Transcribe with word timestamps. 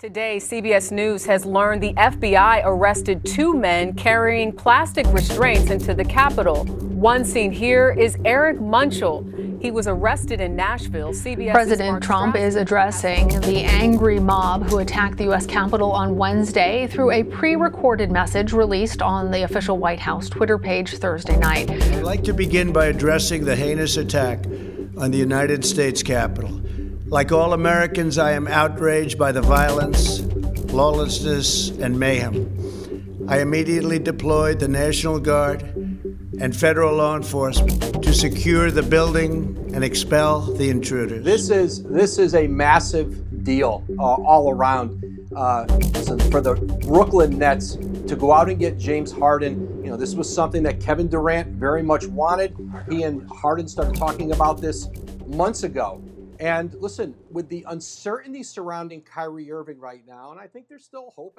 Today, 0.00 0.38
CBS 0.38 0.90
News 0.90 1.26
has 1.26 1.44
learned 1.44 1.82
the 1.82 1.92
FBI 1.92 2.62
arrested 2.64 3.22
two 3.22 3.52
men 3.52 3.92
carrying 3.92 4.50
plastic 4.50 5.04
restraints 5.12 5.70
into 5.70 5.92
the 5.92 6.06
Capitol. 6.06 6.64
One 6.64 7.22
seen 7.22 7.52
here 7.52 7.90
is 7.90 8.16
Eric 8.24 8.60
Munchel. 8.60 9.60
He 9.60 9.70
was 9.70 9.86
arrested 9.86 10.40
in 10.40 10.56
Nashville. 10.56 11.12
CBS 11.12 11.52
President 11.52 12.02
Trump 12.02 12.34
is 12.34 12.56
addressing 12.56 13.28
the 13.40 13.58
angry 13.58 14.18
mob 14.18 14.62
who 14.70 14.78
attacked 14.78 15.18
the 15.18 15.24
U.S. 15.24 15.44
Capitol 15.44 15.92
on 15.92 16.16
Wednesday 16.16 16.86
through 16.86 17.10
a 17.10 17.22
pre 17.22 17.56
recorded 17.56 18.10
message 18.10 18.54
released 18.54 19.02
on 19.02 19.30
the 19.30 19.42
official 19.42 19.76
White 19.76 20.00
House 20.00 20.30
Twitter 20.30 20.56
page 20.56 20.96
Thursday 20.96 21.36
night. 21.36 21.70
I'd 21.70 22.04
like 22.04 22.24
to 22.24 22.32
begin 22.32 22.72
by 22.72 22.86
addressing 22.86 23.44
the 23.44 23.54
heinous 23.54 23.98
attack 23.98 24.46
on 24.96 25.10
the 25.10 25.18
United 25.18 25.62
States 25.62 26.02
Capitol. 26.02 26.58
Like 27.10 27.32
all 27.32 27.54
Americans, 27.54 28.18
I 28.18 28.32
am 28.32 28.46
outraged 28.46 29.18
by 29.18 29.32
the 29.32 29.42
violence, 29.42 30.20
lawlessness, 30.72 31.70
and 31.70 31.98
mayhem. 31.98 33.26
I 33.28 33.40
immediately 33.40 33.98
deployed 33.98 34.60
the 34.60 34.68
National 34.68 35.18
Guard 35.18 35.62
and 36.40 36.54
federal 36.54 36.94
law 36.94 37.16
enforcement 37.16 38.04
to 38.04 38.14
secure 38.14 38.70
the 38.70 38.84
building 38.84 39.72
and 39.74 39.82
expel 39.82 40.42
the 40.54 40.70
intruders. 40.70 41.24
This 41.24 41.50
is 41.50 41.82
this 41.82 42.16
is 42.16 42.36
a 42.36 42.46
massive 42.46 43.42
deal 43.42 43.84
uh, 43.98 44.02
all 44.02 44.52
around. 44.52 45.04
Uh, 45.34 45.64
for 46.30 46.40
the 46.40 46.54
Brooklyn 46.86 47.38
Nets 47.38 47.74
to 48.06 48.14
go 48.14 48.32
out 48.32 48.48
and 48.48 48.58
get 48.58 48.78
James 48.78 49.10
Harden, 49.10 49.82
you 49.84 49.90
know, 49.90 49.96
this 49.96 50.14
was 50.14 50.32
something 50.32 50.62
that 50.62 50.80
Kevin 50.80 51.08
Durant 51.08 51.48
very 51.48 51.82
much 51.82 52.06
wanted. 52.06 52.54
He 52.88 53.02
and 53.02 53.28
Harden 53.28 53.66
started 53.66 53.96
talking 53.96 54.30
about 54.30 54.60
this 54.60 54.88
months 55.26 55.64
ago. 55.64 56.00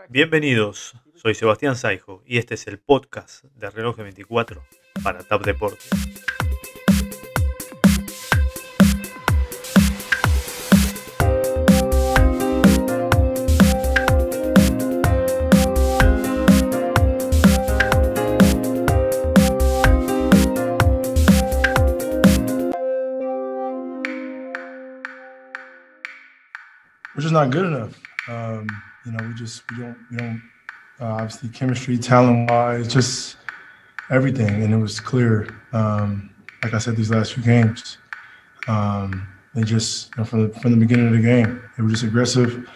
Bienvenidos, 0.10 0.96
soy 1.16 1.34
Sebastián 1.34 1.76
Saijo 1.76 2.22
y 2.24 2.38
este 2.38 2.54
es 2.54 2.68
el 2.68 2.78
podcast 2.78 3.46
de 3.56 3.72
Reloj 3.72 3.98
24 3.98 4.64
para 5.04 5.24
Tap 5.24 5.44
Deportes. 5.44 5.90
We're 27.16 27.22
just 27.22 27.34
not 27.34 27.50
good 27.50 27.66
enough. 27.66 28.00
Um, 28.28 28.68
you 29.06 29.12
know, 29.12 29.28
we 29.28 29.34
just 29.34 29.64
we 29.72 29.78
don't 29.78 29.98
we 30.10 30.18
don't 30.18 30.42
uh, 31.00 31.06
obviously 31.06 31.50
chemistry, 31.50 31.98
talent 31.98 32.50
wise, 32.50 32.88
just 32.88 33.38
everything, 34.10 34.64
and 34.64 34.74
it 34.74 34.78
was 34.78 35.00
clear. 35.00 35.48
Um, 35.74 36.30
like 36.64 36.74
I 36.74 36.78
said, 36.78 36.96
these 36.96 37.10
last 37.10 37.34
few 37.34 37.44
games, 37.44 37.98
um, 38.68 39.28
they 39.56 39.64
just 39.64 40.12
you 40.16 40.22
know, 40.22 40.26
from 40.26 40.48
the 40.48 40.60
from 40.60 40.72
the 40.72 40.78
beginning 40.78 41.08
of 41.08 41.14
the 41.14 41.22
game, 41.22 41.62
they 41.76 41.84
were 41.84 41.90
just 41.90 42.04
aggressive. 42.04 42.70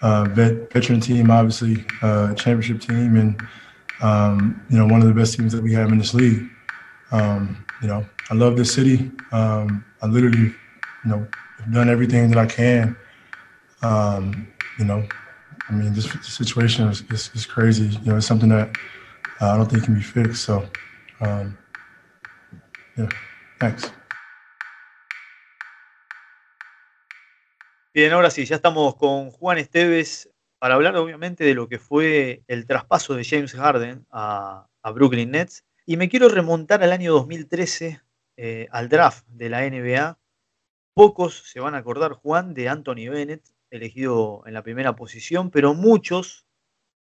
Uh, 0.00 0.24
vet, 0.24 0.72
veteran 0.72 0.98
team, 0.98 1.30
obviously, 1.30 1.84
uh, 2.02 2.34
championship 2.34 2.80
team, 2.80 3.16
and 3.16 3.40
um, 4.00 4.60
you 4.68 4.78
know 4.78 4.86
one 4.86 5.00
of 5.00 5.08
the 5.08 5.14
best 5.14 5.36
teams 5.36 5.52
that 5.52 5.62
we 5.62 5.72
have 5.72 5.92
in 5.92 5.98
this 5.98 6.14
league. 6.14 6.48
Um, 7.12 7.64
you 7.82 7.88
know, 7.88 8.06
I 8.30 8.34
love 8.34 8.56
this 8.56 8.72
city. 8.72 9.10
Um, 9.32 9.84
I 10.00 10.06
literally, 10.06 10.38
you 10.38 10.54
know, 11.10 11.26
have 11.58 11.72
done 11.72 11.90
everything 11.90 12.30
that 12.30 12.38
I 12.38 12.46
can 12.46 12.96
um, 13.82 14.46
you 14.78 14.84
know, 14.84 15.06
I 15.68 15.72
mean, 15.72 15.92
this 15.94 16.10
situation 16.22 16.88
is, 16.88 17.02
is, 17.10 17.30
is, 17.34 17.46
crazy. 17.46 17.88
You 18.02 18.12
know, 18.12 18.16
it's 18.16 18.26
something 18.26 18.48
that 18.50 18.76
uh, 19.40 19.54
I 19.54 19.56
don't 19.56 19.70
think 19.70 19.84
can 19.84 19.94
be 19.94 20.02
fixed. 20.02 20.44
So, 20.44 20.68
um, 21.20 21.56
yeah, 22.96 23.08
thanks. 23.58 23.92
Bien, 27.94 28.12
ahora 28.12 28.30
sí, 28.30 28.46
ya 28.46 28.56
estamos 28.56 28.96
con 28.96 29.30
Juan 29.30 29.58
Esteves 29.58 30.30
para 30.58 30.74
hablar 30.74 30.96
obviamente 30.96 31.44
de 31.44 31.54
lo 31.54 31.68
que 31.68 31.78
fue 31.78 32.42
el 32.48 32.66
traspaso 32.66 33.14
de 33.14 33.24
James 33.24 33.52
Harden 33.52 34.06
a, 34.10 34.66
a 34.82 34.90
Brooklyn 34.92 35.30
Nets. 35.30 35.64
Y 35.84 35.96
me 35.96 36.08
quiero 36.08 36.28
remontar 36.28 36.82
al 36.82 36.92
año 36.92 37.12
2013, 37.12 38.00
eh, 38.36 38.68
al 38.70 38.88
draft 38.88 39.26
de 39.26 39.48
la 39.50 39.68
NBA. 39.68 40.18
Pocos 40.94 41.50
se 41.50 41.60
van 41.60 41.74
a 41.74 41.78
acordar, 41.78 42.12
Juan, 42.12 42.54
de 42.54 42.68
Anthony 42.68 43.10
Bennett, 43.10 43.42
elegido 43.72 44.42
en 44.46 44.54
la 44.54 44.62
primera 44.62 44.94
posición, 44.94 45.50
pero 45.50 45.74
muchos 45.74 46.46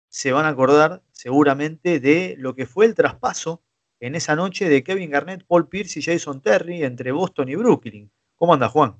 se 0.09 0.33
van 0.33 0.47
a 0.47 0.49
acordar 0.49 1.03
seguramente 1.13 2.01
de 2.01 2.35
lo 2.39 2.55
que 2.55 2.67
fue 2.67 2.87
el 2.87 2.95
traspaso 2.95 3.63
en 4.01 4.15
esa 4.15 4.35
noche 4.35 4.69
de 4.69 4.83
Kevin 4.83 5.11
Garnett, 5.11 5.45
Paul 5.47 5.69
Pierce 5.69 6.01
y 6.01 6.03
Jason 6.03 6.41
Terry 6.41 6.83
entre 6.83 7.13
Boston 7.13 7.49
y 7.49 7.55
Brooklyn. 7.55 8.11
¿Cómo 8.35 8.55
anda 8.55 8.69
Juan? 8.69 8.97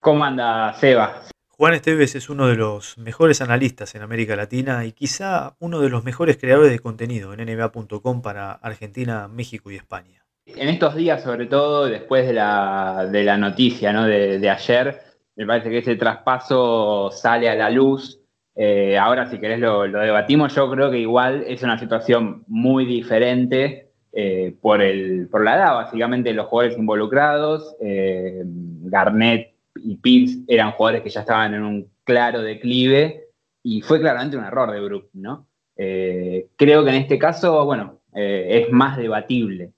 ¿Cómo 0.00 0.24
anda 0.24 0.72
Seba? 0.74 1.22
Juan 1.48 1.74
Esteves 1.74 2.14
es 2.14 2.28
uno 2.28 2.48
de 2.48 2.56
los 2.56 2.98
mejores 2.98 3.40
analistas 3.40 3.94
en 3.94 4.02
América 4.02 4.36
Latina 4.36 4.84
y 4.84 4.92
quizá 4.92 5.56
uno 5.58 5.80
de 5.80 5.88
los 5.88 6.04
mejores 6.04 6.36
creadores 6.36 6.70
de 6.70 6.80
contenido 6.80 7.32
en 7.32 7.40
NBA.com 7.40 8.20
para 8.20 8.52
Argentina, 8.52 9.26
México 9.28 9.70
y 9.70 9.76
España. 9.76 10.26
En 10.44 10.68
estos 10.68 10.94
días, 10.94 11.22
sobre 11.22 11.46
todo 11.46 11.86
después 11.86 12.26
de 12.26 12.34
la, 12.34 13.08
de 13.10 13.24
la 13.24 13.36
noticia 13.36 13.92
¿no? 13.92 14.04
de, 14.04 14.38
de 14.38 14.50
ayer, 14.50 15.05
me 15.36 15.46
parece 15.46 15.68
que 15.70 15.78
ese 15.78 15.96
traspaso 15.96 17.10
sale 17.12 17.48
a 17.48 17.54
la 17.54 17.70
luz. 17.70 18.18
Eh, 18.54 18.96
ahora, 18.96 19.30
si 19.30 19.38
querés, 19.38 19.60
lo, 19.60 19.82
debatimos. 19.82 20.54
Yo 20.54 20.70
creo 20.70 20.90
que 20.90 20.98
igual 20.98 21.44
es 21.46 21.62
una 21.62 21.78
situación 21.78 22.42
muy 22.48 22.86
diferente 22.86 23.90
eh, 24.12 24.56
por, 24.62 24.80
el, 24.80 25.28
por 25.28 25.44
la 25.44 25.56
edad, 25.56 25.74
básicamente, 25.74 26.32
los 26.32 26.46
jugadores 26.46 26.78
involucrados. 26.78 27.76
Eh, 27.82 28.42
Garnett 28.44 29.54
y 29.76 29.96
Pierce 29.96 30.38
eran 30.48 30.72
jugadores 30.72 31.02
que 31.02 31.10
ya 31.10 31.20
estaban 31.20 31.52
en 31.52 31.62
un 31.62 31.90
claro 32.02 32.40
declive 32.40 33.24
y 33.62 33.82
fue 33.82 34.00
claramente 34.00 34.38
un 34.38 34.44
error 34.44 34.70
de 34.72 34.80
Brook, 34.80 35.10
¿no? 35.12 35.46
creo 35.76 36.84
que 36.84 36.88
en 36.88 36.96
este 36.96 37.18
caso, 37.18 37.62
bueno, 37.66 38.00
es 38.14 38.72
más 38.72 38.96
debatible 38.96 39.72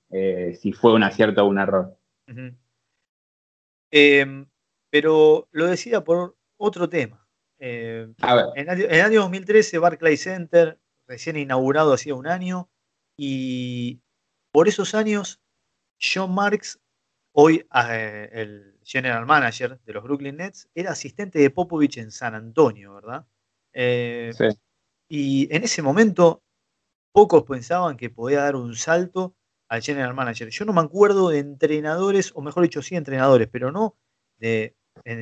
si 0.61 0.73
fue 0.73 0.95
un 0.95 1.03
acierto 1.03 1.43
o 1.43 1.49
un 1.49 1.59
error. 1.59 1.97
Pero 4.91 5.49
lo 5.53 5.67
decía 5.67 6.03
por 6.03 6.37
otro 6.57 6.89
tema. 6.89 7.27
Eh, 7.59 8.09
en, 8.55 8.69
el, 8.69 9.01
año 9.01 9.21
2013, 9.23 9.79
Barclay 9.79 10.17
Center, 10.17 10.79
recién 11.07 11.37
inaugurado 11.37 11.93
hacía 11.93 12.15
un 12.15 12.27
año, 12.27 12.71
y 13.17 14.01
por 14.53 14.69
esos 14.69 14.95
años, 14.95 15.41
John 16.01 16.35
Marks, 16.35 16.81
hoy 17.33 17.67
eh, 17.91 18.29
el 18.33 18.79
general 18.85 19.27
manager 19.27 19.81
de 19.81 19.93
los 19.93 20.05
Brooklyn 20.05 20.37
Nets, 20.37 20.69
era 20.75 20.93
asistente 20.93 21.39
de 21.39 21.51
Popovich 21.51 21.99
en 21.99 22.11
San 22.11 22.35
Antonio, 22.35 22.95
¿verdad? 22.95 23.27
Eh, 23.73 24.33
sí. 24.37 24.47
Y 25.09 25.55
en 25.55 25.65
ese 25.65 25.83
momento, 25.83 26.43
pocos 27.13 27.45
pensaban 27.45 27.97
que 27.97 28.11
podía 28.11 28.43
dar 28.43 28.57
un 28.57 28.77
salto 28.77 29.35
al 29.69 29.83
general 29.83 30.15
manager. 30.15 30.49
Yo 30.51 30.65
no 30.65 30.73
me 30.73 30.81
acuerdo 30.81 31.31
de 31.31 31.39
entrenadores, 31.39 32.33
o 32.35 32.43
mejor 32.43 32.63
dicho, 32.63 32.83
sí 32.83 32.95
entrenadores, 32.95 33.49
pero 33.51 33.73
no 33.73 33.97
de 34.39 34.77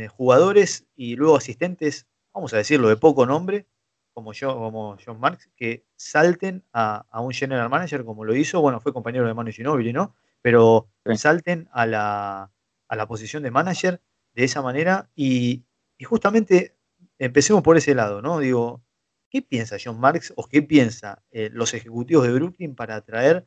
jugadores 0.08 0.86
y 0.94 1.16
luego 1.16 1.36
asistentes, 1.36 2.06
vamos 2.32 2.52
a 2.54 2.58
decirlo, 2.58 2.88
de 2.88 2.96
poco 2.96 3.26
nombre, 3.26 3.66
como 4.12 4.32
yo, 4.32 4.54
como 4.54 4.96
John 5.04 5.20
Marks, 5.20 5.50
que 5.56 5.84
salten 5.96 6.64
a, 6.72 7.06
un 7.20 7.32
general 7.32 7.68
manager 7.68 8.04
como 8.04 8.24
lo 8.24 8.34
hizo, 8.34 8.60
bueno, 8.60 8.80
fue 8.80 8.92
compañero 8.92 9.26
de 9.26 9.34
Manu 9.34 9.52
Ginobili, 9.52 9.92
¿no? 9.92 10.14
Pero 10.40 10.88
salten 11.16 11.68
a 11.72 11.86
la, 11.86 12.50
a 12.88 12.96
la 12.96 13.06
posición 13.06 13.42
de 13.42 13.50
manager 13.50 14.00
de 14.32 14.44
esa 14.44 14.62
manera 14.62 15.10
y, 15.14 15.64
justamente 16.04 16.76
empecemos 17.18 17.62
por 17.62 17.76
ese 17.76 17.94
lado, 17.94 18.22
¿no? 18.22 18.38
Digo, 18.38 18.82
¿qué 19.30 19.42
piensa 19.42 19.76
John 19.82 19.98
Marks 19.98 20.32
o 20.36 20.46
qué 20.48 20.62
piensa 20.62 21.22
eh, 21.30 21.50
los 21.52 21.74
ejecutivos 21.74 22.26
de 22.26 22.32
Brooklyn 22.34 22.74
para 22.74 22.96
atraer 22.96 23.46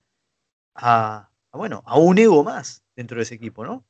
a, 0.76 1.32
bueno, 1.52 1.84
a 1.86 1.98
un 2.00 2.18
ego 2.18 2.44
más 2.44 2.84
dentro 2.96 3.18
de 3.18 3.24
ese 3.24 3.36
equipo, 3.36 3.64
¿no? 3.64 3.86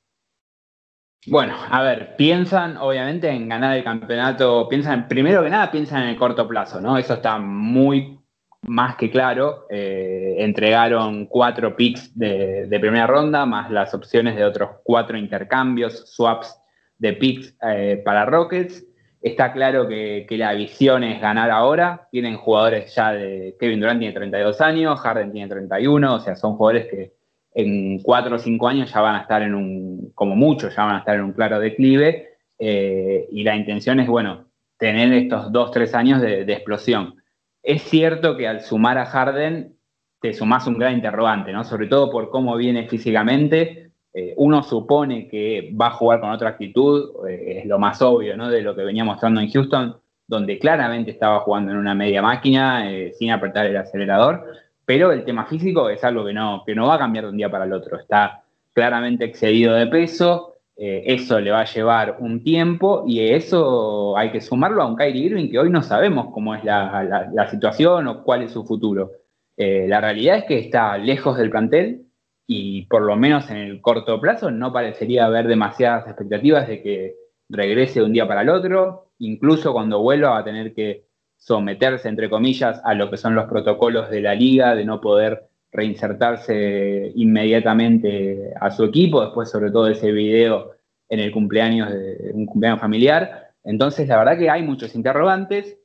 Bueno, 1.28 1.54
a 1.70 1.84
ver, 1.84 2.16
piensan 2.16 2.78
obviamente 2.78 3.30
en 3.30 3.50
ganar 3.50 3.78
el 3.78 3.84
campeonato, 3.84 4.68
piensan, 4.70 5.08
primero 5.08 5.44
que 5.44 5.50
nada, 5.50 5.70
piensan 5.70 6.04
en 6.04 6.10
el 6.10 6.18
corto 6.18 6.48
plazo, 6.48 6.80
¿no? 6.80 6.98
Eso 6.98 7.16
está 7.16 7.38
muy 7.38 8.20
más 8.62 8.96
que 8.96 9.12
claro. 9.12 9.66
Eh, 9.70 10.36
entregaron 10.40 11.26
cuatro 11.26 11.76
picks 11.76 12.18
de, 12.18 12.68
primera 12.80 13.06
ronda, 13.06 13.46
más 13.46 13.70
las 13.70 13.94
opciones 13.94 14.36
de 14.36 14.46
otros 14.46 14.70
cuatro 14.84 15.18
intercambios, 15.18 16.10
swaps 16.14 16.58
de 16.98 17.14
picks 17.14 17.56
eh, 17.68 18.02
para 18.04 18.26
Rockets. 18.26 18.86
Está 19.22 19.52
claro 19.52 19.88
que, 19.90 20.26
que, 20.28 20.38
la 20.38 20.54
visión 20.54 21.04
es 21.04 21.20
ganar 21.20 21.52
ahora. 21.52 22.08
Tienen 22.12 22.38
jugadores 22.38 22.96
ya 22.96 23.12
de. 23.12 23.58
Kevin 23.60 23.82
Durant 23.82 24.00
tiene 24.00 24.14
32 24.14 24.62
años, 24.62 25.00
Harden 25.02 25.34
tiene 25.34 25.50
31, 25.50 26.16
o 26.16 26.20
sea, 26.22 26.38
son 26.38 26.56
jugadores 26.56 26.88
que 26.88 27.19
en 27.54 28.00
cuatro 28.00 28.36
o 28.36 28.40
cinco 28.40 28.68
años 28.68 28.92
ya 28.92 29.02
van 29.02 29.16
a 29.16 29.22
estar 29.22 29.42
en 29.42 29.56
un, 29.56 30.12
como 30.14 30.36
mucho, 30.36 30.70
ya 30.70 30.84
van 30.84 30.96
a 30.96 31.00
estar 31.00 31.16
en 31.16 31.24
un 31.24 31.34
claro 31.34 31.60
declive. 31.60 32.30
Eh, 32.58 33.28
y 33.32 33.44
la 33.44 33.56
intención 33.56 34.00
es, 34.00 34.08
bueno, 34.08 34.46
tener 34.78 35.12
estos 35.14 35.52
dos, 35.52 35.72
tres 35.72 35.94
años 35.96 36.22
de, 36.22 36.42
explosión. 36.42 37.16
Es 37.64 37.84
cierto 37.84 38.38
que 38.38 38.48
al 38.48 38.62
sumar 38.62 38.98
a 38.98 39.06
Harden 39.06 39.76
te 40.22 40.34
sumás 40.34 40.68
un 40.68 40.78
gran 40.78 40.94
interrogante, 40.94 41.52
¿no? 41.52 41.64
Sobre 41.64 41.88
todo 41.88 42.12
por 42.12 42.30
cómo 42.30 42.56
viene 42.56 42.88
físicamente. 42.88 43.92
Eh, 44.14 44.34
uno 44.38 44.64
supone 44.64 45.28
que 45.28 45.74
va 45.80 45.88
a 45.88 45.92
jugar 45.92 46.20
con 46.20 46.32
otra 46.32 46.50
actitud, 46.50 47.28
eh, 47.28 47.60
es 47.60 47.66
lo 47.66 47.80
más 47.80 48.02
obvio, 48.02 48.36
¿no? 48.36 48.50
De 48.50 48.62
lo 48.62 48.76
que 48.76 48.84
venía 48.84 49.04
mostrando 49.04 49.40
en 49.40 49.50
Houston, 49.50 49.98
donde 50.28 50.60
claramente 50.60 51.12
estaba 51.12 51.40
jugando 51.42 51.72
en 51.72 51.78
una 51.78 51.96
media 51.96 52.22
máquina, 52.22 52.90
sin 53.14 53.32
apretar 53.32 53.66
el 53.66 53.78
acelerador, 53.78 54.46
pero 54.90 55.12
el 55.12 55.24
tema 55.24 55.46
físico 55.46 55.88
es 55.88 56.04
algo 56.04 56.26
que 56.26 56.34
no, 56.34 56.64
que 56.66 56.74
no 56.74 56.88
va 56.88 56.96
a 56.96 56.98
cambiar 56.98 57.26
de 57.26 57.30
un 57.30 57.38
día 57.38 57.52
para 57.52 57.66
el 57.66 57.74
otro. 57.74 58.00
Está 58.00 58.42
claramente 58.74 59.24
excedido 59.24 59.76
de 59.76 59.86
peso, 59.86 60.56
eh, 60.76 61.04
eso 61.06 61.40
le 61.40 61.52
va 61.52 61.60
a 61.60 61.66
llevar 61.66 62.18
un 62.18 62.44
tiempo 62.44 63.04
y 63.06 63.20
eso 63.20 64.18
hay 64.18 64.32
que 64.32 64.42
sumarlo 64.42 64.82
a 64.82 64.88
un 64.88 64.96
Kyrie 64.96 65.26
Irving 65.28 65.52
que 65.52 65.60
hoy 65.60 65.70
no 65.70 65.84
sabemos 65.84 66.34
cómo 66.34 66.56
es 66.56 66.64
la, 66.64 67.48
situación 67.52 68.08
o 68.08 68.24
cuál 68.24 68.42
es 68.42 68.52
su 68.52 68.66
futuro. 68.66 69.12
Eh, 69.58 69.86
la 69.88 70.02
realidad 70.02 70.40
es 70.40 70.46
que 70.46 70.58
está 70.58 70.98
lejos 70.98 71.38
del 71.38 71.52
plantel 71.52 72.08
y 72.48 72.88
por 72.88 73.04
lo 73.04 73.16
menos 73.16 73.48
en 73.52 73.58
el 73.58 73.82
corto 73.82 74.20
plazo 74.20 74.50
no 74.50 74.74
parecería 74.74 75.26
haber 75.26 75.48
demasiadas 75.48 76.08
expectativas 76.08 76.68
de 76.68 76.82
que 76.82 77.16
regrese 77.48 78.00
de 78.00 78.08
un 78.08 78.14
día 78.14 78.28
para 78.28 78.42
el 78.42 78.50
otro, 78.50 79.12
incluso 79.20 79.72
cuando 79.72 80.02
vuelva 80.02 80.32
va 80.32 80.40
a 80.40 80.44
tener 80.44 80.74
que 80.74 81.09
someterse, 81.40 82.08
entre 82.08 82.30
comillas, 82.30 82.82
a 82.84 82.94
lo 82.94 83.10
que 83.10 83.18
son 83.18 83.34
los 83.34 83.46
protocolos 83.48 84.12
de 84.12 84.22
la 84.22 84.36
liga, 84.36 84.76
de 84.76 84.86
no 84.86 85.02
poder 85.02 85.50
reinsertarse 85.72 87.12
inmediatamente 87.16 88.52
a 88.60 88.70
su 88.72 88.84
equipo, 88.84 89.22
después 89.22 89.50
sobre 89.50 89.72
todo 89.72 89.88
ese 89.88 90.12
video 90.12 90.74
en 91.08 91.20
el 91.20 91.32
cumpleaños 91.32 91.90
de 91.90 92.32
un 92.34 92.46
cumpleaños 92.46 92.80
familiar. 92.80 93.52
Entonces, 93.64 94.08
la 94.08 94.18
verdad 94.18 94.38
que 94.38 94.50
hay 94.50 94.64
muchos 94.64 94.94
interrogantes. 94.96 95.78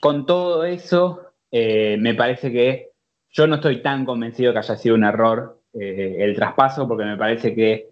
Con 0.00 0.26
todo 0.26 0.64
eso, 0.64 1.32
eh, 1.50 1.96
me 1.98 2.14
parece 2.14 2.50
que 2.50 2.90
yo 3.30 3.46
no 3.46 3.56
estoy 3.56 3.82
tan 3.82 4.04
convencido 4.04 4.52
que 4.52 4.58
haya 4.58 4.76
sido 4.76 4.94
un 4.94 5.04
error 5.04 5.60
eh, 5.72 6.16
el 6.20 6.34
traspaso, 6.34 6.88
porque 6.88 7.04
me 7.04 7.16
parece 7.16 7.54
que 7.54 7.90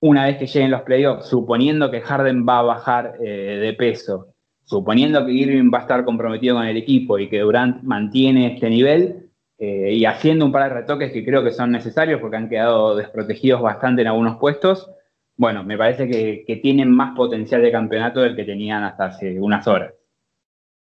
una 0.00 0.26
vez 0.26 0.38
que 0.38 0.46
lleguen 0.46 0.70
los 0.70 0.82
playoffs, 0.82 1.26
suponiendo 1.26 1.90
que 1.90 2.00
Harden 2.00 2.46
va 2.46 2.60
a 2.60 2.62
bajar 2.62 3.16
eh, 3.22 3.58
de 3.60 3.72
peso, 3.74 4.29
suponiendo 4.70 5.26
que 5.26 5.32
Irving 5.32 5.68
va 5.74 5.78
a 5.78 5.80
estar 5.82 6.04
comprometido 6.04 6.54
con 6.54 6.64
el 6.64 6.76
equipo 6.76 7.18
y 7.18 7.28
que 7.28 7.40
Durant 7.40 7.82
mantiene 7.82 8.54
este 8.54 8.70
nivel, 8.70 9.28
eh, 9.58 9.94
y 9.94 10.04
haciendo 10.04 10.46
un 10.46 10.52
par 10.52 10.68
de 10.68 10.76
retoques 10.76 11.12
que 11.12 11.24
creo 11.24 11.42
que 11.42 11.50
son 11.50 11.72
necesarios 11.72 12.20
porque 12.20 12.36
han 12.36 12.48
quedado 12.48 12.94
desprotegidos 12.94 13.60
bastante 13.60 14.02
en 14.02 14.08
algunos 14.08 14.38
puestos, 14.38 14.88
bueno, 15.36 15.64
me 15.64 15.76
parece 15.76 16.08
que, 16.08 16.56
tienen 16.62 16.88
más 16.88 17.16
potencial 17.16 17.62
de 17.62 17.72
campeonato 17.72 18.20
del 18.20 18.36
que 18.36 18.44
tenían 18.44 18.84
hasta 18.84 19.06
hace 19.06 19.40
unas 19.40 19.66
horas. 19.66 19.92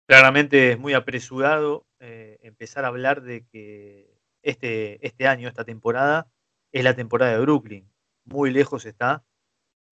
Claramente 0.07 0.73
es 0.73 0.79
muy 0.79 0.93
apresurado 0.93 1.87
eh, 1.99 2.37
empezar 2.43 2.85
a 2.85 2.89
hablar 2.89 3.23
de 3.23 3.43
que 3.51 4.19
este, 4.43 5.03
este 5.05 5.25
año, 5.25 5.47
esta 5.47 5.63
temporada, 5.63 6.27
es 6.71 6.83
la 6.83 6.93
temporada 6.93 7.31
de 7.31 7.39
Brooklyn. 7.39 7.89
Muy 8.23 8.51
lejos 8.51 8.85
está 8.85 9.23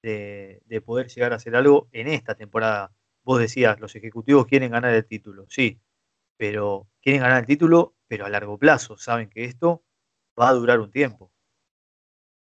de, 0.04 0.62
de 0.66 0.82
poder 0.82 1.08
llegar 1.08 1.34
a 1.34 1.38
hacer 1.38 1.56
algo 1.56 1.88
en 1.92 2.10
esta 2.10 2.36
temporada. 2.36 2.92
Vos 3.24 3.40
decías, 3.40 3.80
los 3.80 3.96
ejecutivos 3.96 4.48
quieren 4.48 4.72
ganar 4.72 4.94
el 4.94 5.06
título, 5.06 5.46
sí, 5.50 5.80
pero 6.38 6.88
quieren 7.02 7.22
ganar 7.22 7.42
el 7.42 7.46
título 7.46 7.96
pero 8.08 8.26
a 8.26 8.30
largo 8.30 8.58
plazo. 8.58 8.98
Saben 8.98 9.30
que 9.30 9.46
esto 9.46 9.84
va 10.38 10.50
a 10.50 10.54
durar 10.54 10.82
un 10.82 10.92
tiempo. 10.92 11.32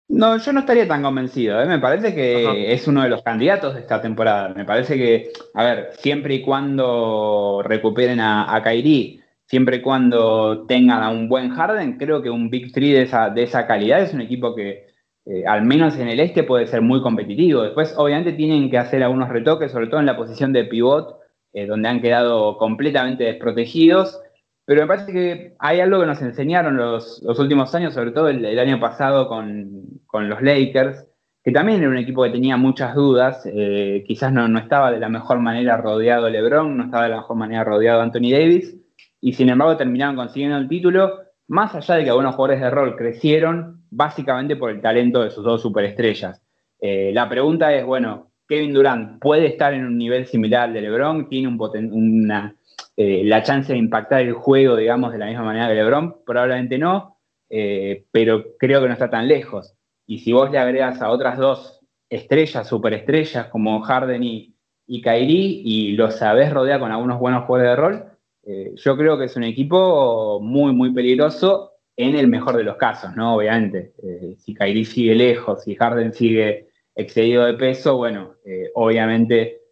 No, 0.08 0.38
yo 0.38 0.52
no 0.54 0.60
estaría 0.60 0.88
tan 0.88 1.02
convencido. 1.02 1.60
¿eh? 1.60 1.66
Me 1.66 1.78
parece 1.78 2.14
que 2.14 2.72
es 2.72 2.88
uno 2.88 3.02
de 3.02 3.10
los 3.10 3.22
candidatos 3.22 3.74
de 3.74 3.80
esta 3.80 4.00
temporada. 4.00 4.48
Me 4.48 4.64
parece 4.64 4.96
que, 4.96 5.30
a 5.52 5.64
ver, 5.64 5.90
siempre 5.98 6.36
y 6.36 6.42
cuando 6.42 7.60
recuperen 7.62 8.18
a, 8.20 8.54
a 8.54 8.62
Kairi, 8.62 9.20
siempre 9.44 9.76
y 9.76 9.82
cuando 9.82 10.64
tengan 10.66 11.02
a 11.02 11.10
un 11.10 11.28
buen 11.28 11.50
Harden, 11.50 11.98
creo 11.98 12.22
que 12.22 12.30
un 12.30 12.48
Big 12.48 12.72
Three 12.72 12.92
de 12.92 13.02
esa, 13.02 13.28
de 13.28 13.42
esa 13.42 13.66
calidad 13.66 14.00
es 14.00 14.14
un 14.14 14.22
equipo 14.22 14.54
que, 14.54 14.87
eh, 15.30 15.44
al 15.46 15.62
menos 15.62 15.98
en 15.98 16.08
el 16.08 16.20
este, 16.20 16.42
puede 16.42 16.66
ser 16.66 16.80
muy 16.80 17.02
competitivo. 17.02 17.62
Después, 17.62 17.94
obviamente, 17.98 18.32
tienen 18.32 18.70
que 18.70 18.78
hacer 18.78 19.02
algunos 19.02 19.28
retoques, 19.28 19.70
sobre 19.70 19.88
todo 19.88 20.00
en 20.00 20.06
la 20.06 20.16
posición 20.16 20.54
de 20.54 20.64
pivot, 20.64 21.18
eh, 21.52 21.66
donde 21.66 21.88
han 21.88 22.00
quedado 22.00 22.56
completamente 22.56 23.24
desprotegidos. 23.24 24.18
Pero 24.64 24.80
me 24.82 24.86
parece 24.86 25.12
que 25.12 25.54
hay 25.58 25.80
algo 25.80 26.00
que 26.00 26.06
nos 26.06 26.22
enseñaron 26.22 26.78
los, 26.78 27.22
últimos 27.38 27.74
años, 27.74 27.92
sobre 27.92 28.12
todo 28.12 28.28
el, 28.28 28.58
año 28.58 28.80
pasado 28.80 29.28
con, 29.28 30.00
los 30.12 30.42
Lakers, 30.42 31.06
que 31.44 31.52
también 31.52 31.80
era 31.80 31.90
un 31.90 31.98
equipo 31.98 32.22
que 32.22 32.30
tenía 32.30 32.56
muchas 32.56 32.94
dudas, 32.94 33.42
eh, 33.46 34.04
quizás 34.06 34.32
no, 34.32 34.48
no, 34.48 34.58
estaba 34.58 34.92
de 34.92 34.98
la 34.98 35.08
mejor 35.08 35.40
manera 35.40 35.76
rodeado 35.76 36.28
LeBron, 36.28 36.76
no 36.76 36.84
estaba 36.84 37.04
de 37.04 37.10
la 37.10 37.16
mejor 37.16 37.36
manera 37.36 37.64
rodeado 37.64 38.00
Anthony 38.02 38.30
Davis, 38.30 38.76
y 39.20 39.32
sin 39.32 39.48
embargo 39.48 39.76
terminaron 39.76 40.16
consiguiendo 40.16 40.58
el 40.58 40.68
título, 40.68 41.27
más 41.48 41.74
allá 41.74 41.96
de 41.96 42.04
que 42.04 42.10
algunos 42.10 42.34
jugadores 42.34 42.60
de 42.60 42.70
rol 42.70 42.96
crecieron 42.96 43.82
básicamente 43.90 44.56
por 44.56 44.70
el 44.70 44.80
talento 44.80 45.22
de 45.22 45.30
sus 45.30 45.44
dos 45.44 45.62
superestrellas. 45.62 46.42
Eh, 46.80 47.10
la 47.12 47.28
pregunta 47.28 47.74
es, 47.74 47.84
bueno, 47.84 48.30
Kevin 48.46 48.72
Durant 48.72 49.20
puede 49.20 49.46
estar 49.46 49.74
en 49.74 49.84
un 49.84 49.98
nivel 49.98 50.26
similar 50.26 50.64
al 50.64 50.74
de 50.74 50.82
LeBron, 50.82 51.28
tiene 51.28 51.48
un 51.48 51.58
una 51.92 52.54
eh, 52.96 53.22
la 53.24 53.42
chance 53.42 53.72
de 53.72 53.78
impactar 53.78 54.22
el 54.22 54.32
juego, 54.32 54.76
digamos, 54.76 55.12
de 55.12 55.18
la 55.18 55.26
misma 55.26 55.44
manera 55.44 55.68
que 55.68 55.74
LeBron, 55.74 56.24
probablemente 56.24 56.78
no, 56.78 57.18
eh, 57.48 58.04
pero 58.10 58.56
creo 58.58 58.80
que 58.80 58.88
no 58.88 58.92
está 58.92 59.08
tan 59.10 59.28
lejos. 59.28 59.74
Y 60.06 60.18
si 60.18 60.32
vos 60.32 60.50
le 60.50 60.58
agregas 60.58 61.00
a 61.00 61.10
otras 61.10 61.38
dos 61.38 61.80
estrellas, 62.10 62.66
superestrellas, 62.66 63.46
como 63.48 63.80
Harden 63.82 64.22
y, 64.22 64.54
y 64.86 65.00
Kyrie, 65.02 65.60
y 65.64 65.92
lo 65.92 66.10
sabés 66.10 66.52
rodear 66.52 66.80
con 66.80 66.90
algunos 66.90 67.18
buenos 67.18 67.44
jugadores 67.44 67.70
de 67.70 67.76
rol, 67.76 68.17
eh, 68.48 68.72
yo 68.74 68.96
creo 68.96 69.18
que 69.18 69.26
es 69.26 69.36
un 69.36 69.44
equipo 69.44 70.40
muy, 70.40 70.72
muy 70.72 70.92
peligroso 70.92 71.72
en 71.96 72.16
el 72.16 72.28
mejor 72.28 72.56
de 72.56 72.64
los 72.64 72.76
casos, 72.76 73.14
¿no? 73.16 73.36
Obviamente, 73.36 73.92
si 74.38 74.54
Kyrie 74.54 74.84
sigue 74.84 75.14
lejos, 75.14 75.64
si 75.64 75.74
Harden 75.74 76.12
sigue 76.12 76.68
excedido 76.94 77.44
de 77.44 77.54
peso, 77.54 77.96
bueno, 77.96 78.34
obviamente 78.74 79.62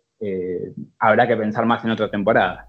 habrá 0.99 1.28
que 1.28 1.37
pensar 1.37 1.67
más 1.67 1.84
en 1.84 1.93
otra 1.93 2.11
temporada. 2.11 2.69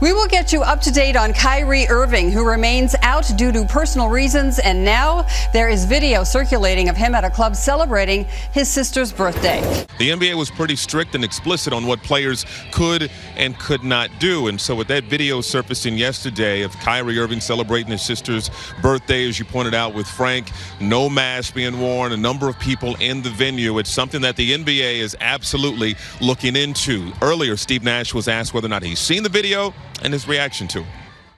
We 0.00 0.14
will 0.14 0.26
get 0.26 0.50
you 0.50 0.62
up 0.62 0.80
to 0.82 0.90
date 0.90 1.14
on 1.14 1.34
Kyrie 1.34 1.86
Irving, 1.88 2.32
who 2.32 2.42
remains 2.42 2.94
out 3.02 3.30
due 3.36 3.52
to 3.52 3.66
personal 3.66 4.08
reasons. 4.08 4.58
And 4.58 4.82
now 4.82 5.26
there 5.52 5.68
is 5.68 5.84
video 5.84 6.24
circulating 6.24 6.88
of 6.88 6.96
him 6.96 7.14
at 7.14 7.22
a 7.22 7.28
club 7.28 7.54
celebrating 7.54 8.24
his 8.50 8.70
sister's 8.70 9.12
birthday. 9.12 9.60
The 9.98 10.08
NBA 10.08 10.36
was 10.36 10.50
pretty 10.50 10.76
strict 10.76 11.14
and 11.14 11.22
explicit 11.22 11.74
on 11.74 11.86
what 11.86 12.02
players 12.02 12.46
could 12.72 13.10
and 13.36 13.58
could 13.58 13.84
not 13.84 14.08
do. 14.18 14.48
And 14.48 14.58
so, 14.58 14.74
with 14.74 14.88
that 14.88 15.04
video 15.04 15.42
surfacing 15.42 15.98
yesterday 15.98 16.62
of 16.62 16.72
Kyrie 16.78 17.18
Irving 17.18 17.40
celebrating 17.40 17.92
his 17.92 18.00
sister's 18.00 18.50
birthday, 18.80 19.28
as 19.28 19.38
you 19.38 19.44
pointed 19.44 19.74
out 19.74 19.92
with 19.92 20.06
Frank, 20.06 20.50
no 20.80 21.10
mask 21.10 21.54
being 21.54 21.78
worn, 21.78 22.12
a 22.12 22.16
number 22.16 22.48
of 22.48 22.58
people 22.58 22.96
in 23.00 23.20
the 23.20 23.28
venue, 23.28 23.78
it's 23.78 23.90
something 23.90 24.22
that 24.22 24.36
the 24.36 24.52
NBA 24.52 25.00
is 25.00 25.14
absolutely 25.20 25.94
looking 26.22 26.56
into. 26.56 27.12
Earlier, 27.20 27.58
Steve 27.58 27.82
Nash 27.82 28.14
was 28.14 28.28
asked 28.28 28.54
whether 28.54 28.66
or 28.66 28.70
not 28.70 28.82
he's 28.82 28.98
seen 28.98 29.22
the 29.22 29.28
video 29.28 29.74
and 30.02 30.12
his 30.12 30.26
reaction 30.26 30.68
to 30.68 30.80
it? 30.80 30.86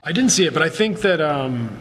I 0.03 0.11
didn't 0.11 0.31
see 0.31 0.45
it, 0.45 0.53
but 0.53 0.61
I 0.61 0.69
think 0.69 1.01
that 1.01 1.21
um, 1.21 1.79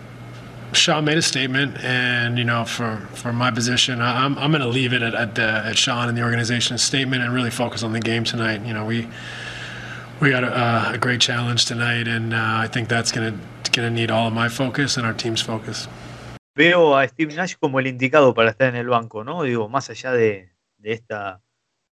Sean 0.72 1.04
made 1.04 1.18
a 1.18 1.22
statement, 1.22 1.76
and 1.82 2.38
you 2.38 2.44
know, 2.44 2.64
for 2.64 2.96
for 3.14 3.32
my 3.32 3.50
position, 3.50 4.00
I, 4.00 4.24
am 4.24 4.38
I'm 4.38 4.50
going 4.50 4.62
to 4.62 4.68
leave 4.68 4.92
it 4.92 5.02
at 5.02 5.14
at, 5.14 5.34
the, 5.34 5.42
at 5.42 5.76
Sean 5.76 6.08
and 6.08 6.16
the 6.16 6.22
organization's 6.22 6.82
statement 6.82 7.22
and 7.22 7.32
really 7.32 7.50
focus 7.50 7.82
on 7.82 7.92
the 7.92 8.00
game 8.00 8.24
tonight. 8.24 8.64
You 8.64 8.74
know, 8.74 8.84
we 8.84 9.08
we 10.20 10.30
got 10.30 10.44
a, 10.44 10.92
a 10.94 10.98
great 10.98 11.20
challenge 11.20 11.64
tonight, 11.66 12.06
and 12.06 12.32
uh, 12.32 12.38
I 12.38 12.68
think 12.68 12.88
that's 12.88 13.12
going 13.12 13.32
to 13.32 13.70
going 13.72 13.88
to 13.88 13.94
need 13.94 14.10
all 14.10 14.28
of 14.28 14.34
my 14.34 14.48
focus 14.48 14.96
and 14.96 15.06
our 15.06 15.14
team's 15.14 15.40
focus. 15.42 15.88
Veo 16.54 16.94
a 16.94 17.08
Steve 17.08 17.34
Nash 17.34 17.56
como 17.58 17.78
el 17.78 17.86
indicado 17.86 18.34
para 18.34 18.50
estar 18.50 18.68
en 18.68 18.76
el 18.76 18.88
banco, 18.88 19.24
¿no? 19.24 19.42
Digo, 19.42 19.68
más 19.70 19.88
allá 19.88 20.12
de, 20.12 20.52
de 20.76 20.92
esta 20.92 21.40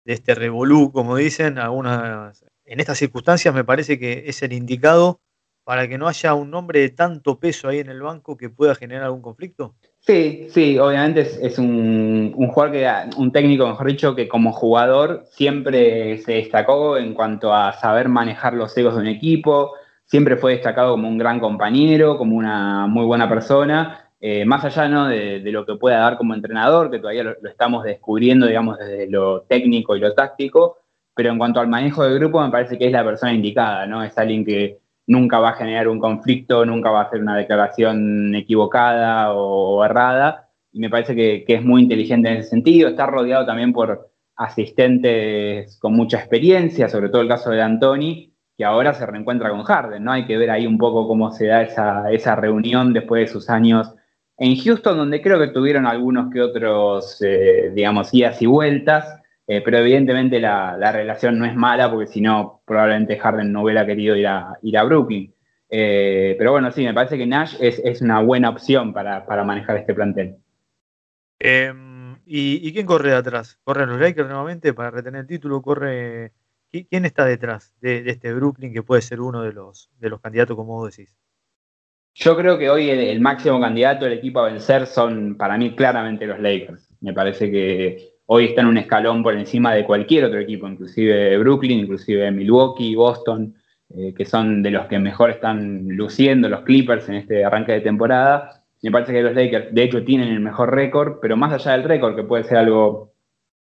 de 0.04 0.12
este 0.14 0.34
revolú, 0.34 0.92
como 0.92 1.16
dicen, 1.16 1.58
algunas 1.58 2.44
en 2.72 2.80
estas 2.80 2.96
circunstancias 2.96 3.54
me 3.54 3.64
parece 3.64 3.98
que 3.98 4.24
es 4.26 4.42
el 4.42 4.54
indicado 4.54 5.20
para 5.62 5.86
que 5.86 5.98
no 5.98 6.08
haya 6.08 6.32
un 6.32 6.50
nombre 6.50 6.80
de 6.80 6.88
tanto 6.88 7.38
peso 7.38 7.68
ahí 7.68 7.80
en 7.80 7.90
el 7.90 8.00
banco 8.00 8.38
que 8.38 8.48
pueda 8.48 8.74
generar 8.74 9.04
algún 9.04 9.20
conflicto? 9.20 9.74
Sí, 10.00 10.48
sí, 10.50 10.78
obviamente 10.78 11.20
es, 11.20 11.58
un, 11.58 12.32
jugador 12.32 12.72
que, 12.72 12.90
un 13.18 13.30
técnico, 13.30 13.68
mejor 13.68 13.86
dicho, 13.86 14.14
que 14.16 14.26
como 14.26 14.52
jugador 14.52 15.24
siempre 15.30 16.16
se 16.18 16.32
destacó 16.32 16.96
en 16.96 17.12
cuanto 17.12 17.54
a 17.54 17.74
saber 17.74 18.08
manejar 18.08 18.54
los 18.54 18.76
egos 18.76 18.94
de 18.94 19.02
un 19.02 19.06
equipo, 19.06 19.74
siempre 20.06 20.36
fue 20.36 20.52
destacado 20.52 20.92
como 20.92 21.08
un 21.08 21.18
gran 21.18 21.40
compañero, 21.40 22.16
como 22.16 22.36
una 22.36 22.86
muy 22.86 23.04
buena 23.04 23.28
persona, 23.28 24.10
eh, 24.18 24.46
más 24.46 24.64
allá 24.64 24.88
¿no? 24.88 25.08
de, 25.08 25.40
lo 25.52 25.66
que 25.66 25.76
pueda 25.76 25.98
dar 25.98 26.16
como 26.16 26.32
entrenador, 26.32 26.90
que 26.90 26.98
todavía 26.98 27.22
lo, 27.22 27.36
lo, 27.40 27.50
estamos 27.50 27.84
descubriendo, 27.84 28.46
digamos, 28.46 28.78
desde 28.78 29.08
lo 29.08 29.42
técnico 29.42 29.94
y 29.94 30.00
lo 30.00 30.14
táctico, 30.14 30.78
pero 31.14 31.30
en 31.30 31.38
cuanto 31.38 31.60
al 31.60 31.68
manejo 31.68 32.04
del 32.04 32.18
grupo 32.18 32.42
me 32.42 32.50
parece 32.50 32.78
que 32.78 32.86
es 32.86 32.92
la 32.92 33.04
persona 33.04 33.32
indicada, 33.32 33.86
¿no? 33.86 34.02
Es 34.02 34.16
alguien 34.18 34.44
que 34.44 34.78
nunca 35.06 35.38
va 35.38 35.50
a 35.50 35.54
generar 35.54 35.88
un 35.88 35.98
conflicto, 35.98 36.64
nunca 36.64 36.90
va 36.90 37.00
a 37.02 37.04
hacer 37.04 37.20
una 37.20 37.36
declaración 37.36 38.34
equivocada 38.34 39.32
o, 39.32 39.84
errada, 39.84 40.48
y 40.72 40.80
me 40.80 40.90
parece 40.90 41.14
que, 41.14 41.44
es 41.46 41.64
muy 41.64 41.82
inteligente 41.82 42.30
en 42.30 42.38
ese 42.38 42.50
sentido. 42.50 42.88
Está 42.88 43.06
rodeado 43.06 43.44
también 43.46 43.72
por 43.72 44.10
asistentes 44.36 45.78
con 45.78 45.94
mucha 45.94 46.18
experiencia, 46.18 46.88
sobre 46.88 47.10
todo 47.10 47.22
el 47.22 47.28
caso 47.28 47.50
de 47.50 47.62
Antoni, 47.62 48.32
que 48.56 48.64
ahora 48.64 48.94
se 48.94 49.06
reencuentra 49.06 49.50
con 49.50 49.64
Harden, 49.64 50.04
¿no? 50.04 50.12
Hay 50.12 50.26
que 50.26 50.38
ver 50.38 50.50
ahí 50.50 50.66
un 50.66 50.78
poco 50.78 51.06
cómo 51.06 51.30
se 51.32 51.46
da 51.46 51.62
esa, 51.62 52.10
esa 52.10 52.36
reunión 52.36 52.92
después 52.92 53.22
de 53.22 53.32
sus 53.32 53.50
años 53.50 53.94
en 54.38 54.56
Houston, 54.56 54.96
donde 54.96 55.22
creo 55.22 55.38
que 55.38 55.48
tuvieron 55.48 55.86
algunos 55.86 56.32
que 56.32 56.40
otros, 56.40 57.20
eh, 57.22 57.70
digamos, 57.74 58.12
idas 58.14 58.40
y 58.42 58.46
vueltas, 58.46 59.21
eh, 59.46 59.60
pero 59.64 59.78
evidentemente 59.78 60.40
la, 60.40 60.92
relación 60.92 61.38
no 61.38 61.44
es 61.44 61.54
mala, 61.54 61.90
porque 61.90 62.06
si 62.06 62.20
no, 62.20 62.62
probablemente 62.64 63.18
Harden 63.18 63.52
no 63.52 63.62
hubiera 63.62 63.84
querido 63.86 64.16
ir 64.16 64.26
a, 64.26 64.58
ir 64.62 64.78
a 64.78 64.84
Brooklyn. 64.84 65.34
Eh, 65.68 66.34
pero 66.38 66.52
bueno, 66.52 66.70
sí, 66.70 66.84
me 66.84 66.94
parece 66.94 67.16
que 67.16 67.26
Nash 67.26 67.56
es, 67.60 68.02
una 68.02 68.20
buena 68.20 68.50
opción 68.50 68.92
para, 68.92 69.24
manejar 69.44 69.78
este 69.78 69.94
plantel. 69.94 70.36
Em, 71.38 72.16
¿y, 72.26 72.72
quién 72.72 72.86
corre 72.86 73.14
atrás? 73.14 73.58
¿Corren 73.64 73.88
los 73.88 74.00
Lakers 74.00 74.28
nuevamente 74.28 74.74
para 74.74 74.90
retener 74.90 75.22
el 75.22 75.26
título? 75.26 75.60
¿Corre 75.62 76.32
¿Quién 76.72 77.04
está 77.04 77.26
detrás 77.26 77.74
de, 77.82 78.02
este 78.06 78.32
Brooklyn 78.32 78.72
que 78.72 78.82
puede 78.82 79.02
ser 79.02 79.20
uno 79.20 79.42
de 79.42 79.52
los, 79.52 79.90
de 79.98 80.08
los 80.08 80.20
candidatos, 80.20 80.56
como 80.56 80.76
vos 80.76 80.96
decís? 80.96 81.14
Yo 82.14 82.34
creo 82.34 82.58
que 82.58 82.70
hoy 82.70 82.88
el, 82.88 83.20
máximo 83.20 83.60
candidato 83.60 84.06
del 84.06 84.18
equipo 84.18 84.40
a 84.40 84.50
vencer 84.50 84.86
son, 84.86 85.36
para 85.36 85.58
mí, 85.58 85.74
claramente 85.76 86.26
los 86.26 86.40
Lakers. 86.40 86.88
Me 87.00 87.12
parece 87.12 87.50
que 87.50 88.11
hoy 88.34 88.46
están 88.46 88.66
un 88.66 88.78
escalón 88.78 89.22
por 89.22 89.36
encima 89.36 89.74
de 89.74 89.84
cualquier 89.84 90.24
otro 90.24 90.40
equipo, 90.40 90.66
inclusive 90.66 91.36
Brooklyn, 91.36 91.80
inclusive 91.80 92.30
Milwaukee, 92.30 92.94
Boston, 92.94 93.54
eh, 93.94 94.14
que 94.16 94.24
son 94.24 94.62
de 94.62 94.70
los 94.70 94.86
que 94.86 94.98
mejor 94.98 95.28
están 95.28 95.86
luciendo 95.88 96.48
los 96.48 96.62
Clippers 96.62 97.10
en 97.10 97.16
este 97.16 97.44
arranque 97.44 97.72
de 97.72 97.82
temporada. 97.82 98.64
Me 98.80 98.90
parece 98.90 99.12
que 99.12 99.22
los 99.22 99.34
Lakers, 99.34 99.74
de 99.74 99.82
hecho, 99.82 100.02
tienen 100.02 100.28
el 100.28 100.40
mejor 100.40 100.74
récord, 100.74 101.18
pero 101.20 101.36
más 101.36 101.52
allá 101.52 101.72
del 101.72 101.84
récord, 101.84 102.16
que 102.16 102.24
puede 102.24 102.44
ser 102.44 102.56
algo 102.56 103.12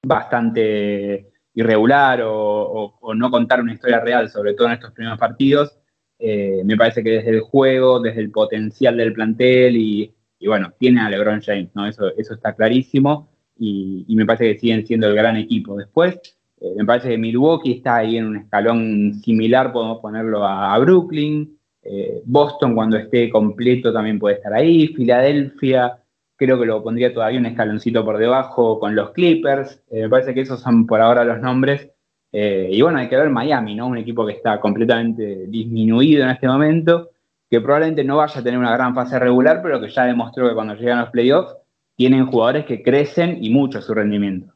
bastante 0.04 1.32
irregular 1.56 2.22
o, 2.24 3.00
no 3.16 3.32
contar 3.32 3.62
una 3.62 3.74
historia 3.74 4.02
real, 4.02 4.30
sobre 4.30 4.54
todo 4.54 4.68
en 4.68 4.74
estos 4.74 4.92
primeros 4.92 5.18
partidos, 5.18 5.80
eh, 6.20 6.62
me 6.64 6.78
parece 6.78 7.04
que 7.04 7.10
desde 7.10 7.32
el 7.32 7.42
juego, 7.42 8.00
desde 8.00 8.22
el 8.22 8.30
potencial 8.30 8.98
del 8.98 9.14
plantel 9.14 9.78
y, 9.78 10.14
bueno, 10.46 10.72
tiene 10.78 11.02
a 11.02 11.10
LeBron 11.10 11.42
James, 11.42 11.72
¿no? 11.74 11.88
Eso, 11.88 12.16
eso 12.16 12.36
está 12.36 12.54
clarísimo 12.54 13.30
y, 13.60 14.16
me 14.16 14.26
parece 14.26 14.54
que 14.54 14.60
siguen 14.60 14.86
siendo 14.86 15.08
el 15.08 15.16
gran 15.16 15.38
equipo. 15.38 15.76
Después, 15.76 16.20
eh, 16.62 16.74
me 16.78 16.86
parece 16.86 17.10
que 17.10 17.18
Milwaukee 17.18 17.74
está 17.74 17.98
ahí 17.98 18.18
en 18.18 18.28
un 18.28 18.38
escalón 18.38 19.16
similar, 19.24 19.72
podemos 19.72 20.00
ponerlo 20.00 20.46
a, 20.46 20.78
Brooklyn. 20.80 21.58
Eh, 21.82 22.22
Boston 22.26 22.76
cuando 22.76 22.98
esté 22.98 23.30
completo 23.30 23.94
también 23.94 24.20
puede 24.20 24.36
estar 24.36 24.54
ahí. 24.54 24.88
Filadelfia, 24.90 26.00
creo 26.36 26.60
que 26.60 26.66
lo 26.66 26.84
pondría 26.84 27.14
todavía 27.14 27.40
un 27.40 27.46
escaloncito 27.46 28.04
por 28.04 28.18
debajo 28.18 28.80
con 28.80 28.96
los 28.96 29.12
Clippers. 29.12 29.82
Eh, 29.92 30.04
me 30.04 30.10
parece 30.10 30.34
que 30.34 30.42
esos 30.42 30.62
son 30.62 30.86
por 30.88 31.02
ahora 31.02 31.24
los 31.24 31.40
nombres. 31.42 31.90
y 32.32 32.82
bueno, 32.82 33.00
hay 33.00 33.10
que 33.10 33.18
ver 33.18 33.30
Miami, 33.30 33.76
¿no? 33.76 33.88
Un 33.88 33.98
equipo 33.98 34.26
que 34.26 34.34
está 34.34 34.60
completamente 34.60 35.48
disminuido 35.48 36.24
en 36.24 36.30
este 36.30 36.48
momento, 36.48 37.10
que 37.50 37.60
probablemente 37.60 38.04
no 38.04 38.18
vaya 38.18 38.40
a 38.40 38.44
tener 38.44 38.60
una 38.60 38.72
gran 38.72 38.94
fase 38.94 39.18
regular, 39.18 39.62
pero 39.64 39.82
que 39.82 39.90
ya 39.90 40.06
demostró 40.06 40.48
que 40.48 40.54
cuando 40.54 40.76
llegan 40.76 41.00
los 41.00 41.10
playoffs 41.10 41.56
tienen 42.00 42.28
jugadores 42.28 42.66
que 42.66 42.82
crecen 42.82 43.44
y 43.44 43.50
mucho 43.50 43.82
su 43.82 43.94
rendimiento. 43.94 44.56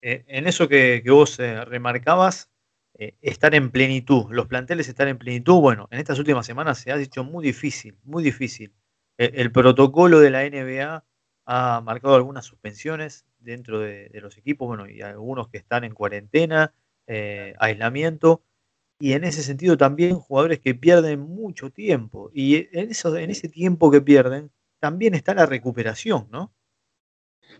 Eh, 0.00 0.24
en 0.26 0.46
eso 0.46 0.68
que, 0.68 1.04
vos 1.06 1.38
eh, 1.38 1.66
remarcabas, 1.66 2.50
eh, 2.94 3.14
estar 3.20 3.54
en 3.54 3.70
plenitud, 3.70 4.24
los 4.30 4.46
planteles 4.46 4.88
están 4.88 5.08
en 5.08 5.18
plenitud, 5.18 5.60
bueno, 5.60 5.86
en 5.90 5.98
estas 5.98 6.18
últimas 6.18 6.46
semanas 6.46 6.78
se 6.78 6.92
ha 6.92 6.96
dicho 6.96 7.24
muy 7.24 7.44
difícil, 7.44 7.98
muy 8.04 8.24
difícil. 8.24 8.72
el 9.18 9.52
protocolo 9.52 10.18
de 10.18 10.30
la 10.30 10.48
NBA 10.48 11.04
ha 11.44 11.80
marcado 11.82 12.14
algunas 12.14 12.46
suspensiones 12.46 13.26
dentro 13.38 13.78
de, 13.78 14.08
los 14.14 14.38
equipos, 14.38 14.66
bueno, 14.66 14.88
y 14.88 15.02
algunos 15.02 15.48
que 15.50 15.58
están 15.58 15.84
en 15.84 15.92
cuarentena, 15.92 16.72
aislamiento, 17.58 18.42
y 18.98 19.12
en 19.12 19.24
ese 19.24 19.42
sentido 19.42 19.76
también 19.76 20.14
jugadores 20.14 20.58
que 20.60 20.74
pierden 20.74 21.20
mucho 21.20 21.68
tiempo, 21.68 22.30
y 22.32 22.66
en, 22.72 22.88
eso, 22.90 23.14
en 23.14 23.28
ese 23.28 23.50
tiempo 23.50 23.90
que 23.90 24.00
pierden 24.00 24.50
también 24.80 25.14
está 25.14 25.34
la 25.34 25.46
recuperación, 25.46 26.26
¿no? 26.30 26.52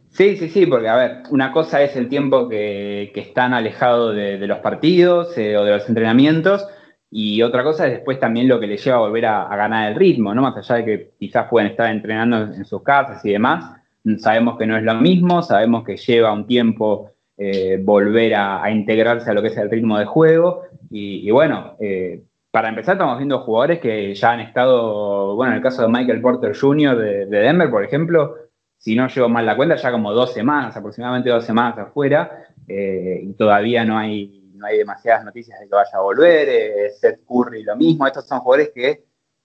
Sí, 0.08 0.36
sí, 0.36 0.48
sí, 0.48 0.66
porque 0.66 0.88
a 0.88 0.96
ver, 0.96 1.22
una 1.30 1.52
cosa 1.52 1.82
es 1.82 1.94
el 1.94 2.08
tiempo 2.08 2.48
que, 2.48 3.12
están 3.14 3.54
alejados 3.54 4.14
de, 4.16 4.38
los 4.46 4.58
partidos 4.58 5.36
eh, 5.38 5.56
o 5.56 5.64
de 5.64 5.72
los 5.72 5.88
entrenamientos, 5.88 6.66
y 7.10 7.42
otra 7.42 7.62
cosa 7.62 7.86
es 7.86 7.92
después 7.92 8.18
también 8.18 8.48
lo 8.48 8.60
que 8.60 8.66
les 8.66 8.84
lleva 8.84 8.98
a 8.98 9.00
volver 9.00 9.26
a, 9.26 9.56
ganar 9.56 9.90
el 9.90 9.96
ritmo, 9.96 10.34
¿no? 10.34 10.42
Más 10.42 10.56
allá 10.56 10.76
de 10.76 10.84
que 10.84 11.10
quizás 11.18 11.48
pueden 11.48 11.70
estar 11.70 11.90
entrenando 11.90 12.54
en 12.54 12.64
sus 12.64 12.82
casas 12.82 13.24
y 13.24 13.30
demás, 13.32 13.76
sabemos 14.18 14.58
que 14.58 14.66
no 14.66 14.76
es 14.76 14.82
lo 14.82 14.94
mismo, 14.94 15.42
sabemos 15.42 15.84
que 15.84 15.96
lleva 15.96 16.32
un 16.32 16.46
tiempo 16.46 17.12
eh, 17.36 17.78
volver 17.82 18.34
a, 18.34 18.70
integrarse 18.70 19.30
a 19.30 19.34
lo 19.34 19.42
que 19.42 19.48
es 19.48 19.56
el 19.56 19.70
ritmo 19.70 19.98
de 19.98 20.06
juego, 20.06 20.62
y, 20.90 21.30
bueno, 21.30 21.76
eh, 21.80 22.24
para 22.50 22.68
empezar 22.68 22.94
estamos 22.94 23.18
viendo 23.18 23.40
jugadores 23.40 23.78
que 23.78 24.14
ya 24.14 24.32
han 24.32 24.40
estado, 24.40 25.34
bueno, 25.36 25.52
en 25.52 25.58
el 25.58 25.62
caso 25.62 25.82
de 25.82 25.88
Michael 25.88 26.20
Porter 26.20 26.56
Jr. 26.56 26.96
de 26.96 27.26
Denver, 27.26 27.70
por 27.70 27.84
ejemplo, 27.84 28.34
si 28.80 28.96
no 28.96 29.06
llevo 29.08 29.28
mal 29.28 29.44
la 29.44 29.56
cuenta, 29.56 29.76
ya 29.76 29.92
como 29.92 30.10
dos 30.12 30.32
semanas, 30.32 30.74
aproximadamente 30.74 31.28
dos 31.28 31.44
semanas 31.44 31.76
afuera, 31.78 32.46
eh, 32.66 33.20
y 33.22 33.34
todavía 33.34 33.84
no 33.84 33.98
hay, 33.98 34.52
no 34.54 34.64
hay 34.64 34.78
demasiadas 34.78 35.22
noticias 35.22 35.60
de 35.60 35.68
que 35.68 35.74
vaya 35.74 35.98
a 35.98 36.00
volver. 36.00 36.48
Eh, 36.48 36.90
Seth 36.90 37.20
Curry 37.26 37.62
lo 37.62 37.76
mismo, 37.76 38.06
estos 38.06 38.26
son 38.26 38.40
jugadores 38.40 38.70
que 38.74 39.04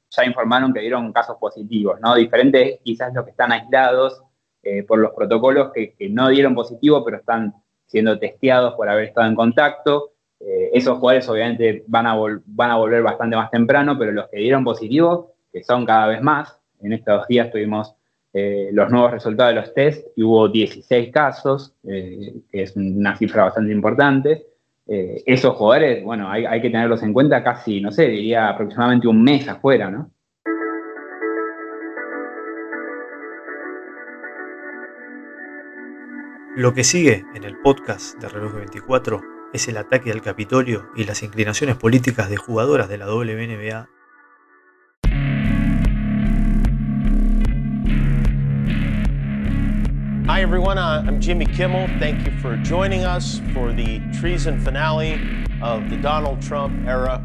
ya 0.10 0.24
informaron 0.24 0.74
que 0.74 0.80
dieron 0.80 1.12
casos 1.12 1.36
positivos, 1.38 2.00
¿no? 2.00 2.16
Diferente 2.16 2.80
quizás 2.82 3.14
los 3.14 3.26
que 3.26 3.32
están 3.32 3.52
aislados 3.52 4.24
eh, 4.64 4.84
por 4.84 5.00
los 5.00 5.12
protocolos 5.12 5.74
que, 5.74 5.96
no 6.12 6.30
dieron 6.30 6.56
positivo, 6.56 7.04
pero 7.04 7.18
están 7.18 7.56
siendo 7.88 8.18
testeados 8.18 8.76
por 8.76 8.88
haber 8.88 9.06
estado 9.06 9.28
en 9.28 9.36
contacto. 9.36 10.14
Esos 10.74 11.00
jugadores 11.00 11.28
obviamente 11.28 11.84
van 11.88 12.06
a, 12.06 12.16
van 12.46 12.72
a 12.72 12.78
volver 12.78 13.02
bastante 13.02 13.36
más 13.36 13.50
temprano, 13.50 13.98
pero 13.98 14.12
los 14.12 14.30
que 14.30 14.38
dieron 14.38 14.64
positivo, 14.64 15.34
que 15.52 15.64
son 15.64 15.86
cada 15.86 16.08
vez 16.08 16.22
más, 16.22 16.60
en 16.82 16.94
estos 16.94 17.28
días 17.28 17.52
tuvimos 17.52 17.96
eh, 18.38 18.70
los 18.74 18.92
nuevos 18.92 19.12
resultados 19.12 19.56
de 19.56 19.62
los 19.62 19.74
test 19.74 20.08
y 20.16 20.24
hubo 20.24 20.50
16 20.50 21.10
casos, 21.10 21.74
eh, 21.88 22.34
que 22.52 22.64
es 22.64 22.75
una 22.75 23.16
cifra 23.16 23.46
bastante 23.46 23.72
importante. 23.72 24.46
Eh, 24.88 25.24
esos 25.25 25.56
jugadores, 25.56 26.04
bueno, 26.04 26.30
hay, 26.30 26.46
hay, 26.46 26.62
que 26.62 26.70
tenerlos 26.70 27.02
en 27.02 27.14
cuenta 27.14 27.42
casi, 27.42 27.80
no 27.80 27.92
sé, 27.92 28.08
diría 28.08 28.50
aproximadamente 28.50 29.08
un 29.08 29.24
mes 29.24 29.48
afuera, 29.48 29.90
¿no? 29.90 30.12
Lo 36.58 36.74
que 36.74 36.84
sigue 36.84 37.24
en 37.36 37.46
el 37.46 37.58
podcast 37.60 38.20
de 38.22 38.28
Reloj 38.28 38.56
24 38.56 39.35
es 39.56 39.70
el 39.70 39.78
ataque 39.78 40.12
al 40.12 40.22
Capitolio 40.22 40.86
y 40.98 41.06
las 41.06 41.24
inclinaciones 41.24 41.78
políticas 41.78 42.30
de 42.30 42.36
jugadoras 42.36 42.90
de 42.90 42.98
la 42.98 43.06
WNBA 43.06 43.90
Hi, 50.28 50.42
everyone. 50.42 50.78
Uh, 50.78 51.04
I'm 51.08 51.22
Jimmy 51.22 51.46
Kimmel. 51.46 51.88
Thank 52.00 52.26
you 52.26 52.38
for 52.42 52.58
joining 52.58 53.06
us 53.06 53.40
for 53.54 53.72
the 53.72 54.02
treason 54.20 54.60
finale 54.60 55.14
of 55.62 55.90
the 55.90 55.96
Donald 55.96 56.42
Trump 56.42 56.86
era. 56.86 57.24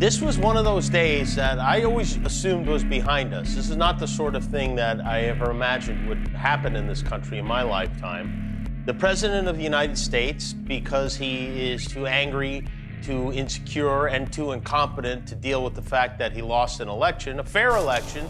This 0.00 0.20
was 0.20 0.38
one 0.38 0.56
of 0.56 0.64
those 0.64 0.88
days 0.88 1.36
that 1.36 1.60
I 1.60 1.84
always 1.84 2.16
assumed 2.24 2.66
was 2.66 2.82
behind 2.82 3.32
us. 3.32 3.54
This 3.54 3.70
is 3.70 3.76
not 3.76 4.00
the 4.00 4.08
sort 4.08 4.34
of 4.34 4.44
thing 4.44 4.74
that 4.74 5.00
I 5.04 5.26
ever 5.26 5.52
imagined 5.52 6.08
would 6.08 6.26
happen 6.28 6.74
in 6.74 6.88
this 6.88 7.02
country 7.02 7.38
in 7.38 7.46
my 7.46 7.62
lifetime. 7.62 8.53
The 8.86 8.92
President 8.92 9.48
of 9.48 9.56
the 9.56 9.62
United 9.62 9.96
States, 9.96 10.52
because 10.52 11.16
he 11.16 11.72
is 11.72 11.86
too 11.86 12.06
angry, 12.06 12.66
too 13.02 13.32
insecure, 13.32 14.08
and 14.08 14.30
too 14.30 14.52
incompetent 14.52 15.26
to 15.28 15.34
deal 15.34 15.64
with 15.64 15.74
the 15.74 15.80
fact 15.80 16.18
that 16.18 16.32
he 16.32 16.42
lost 16.42 16.80
an 16.80 16.88
election, 16.90 17.40
a 17.40 17.44
fair 17.44 17.70
election, 17.70 18.28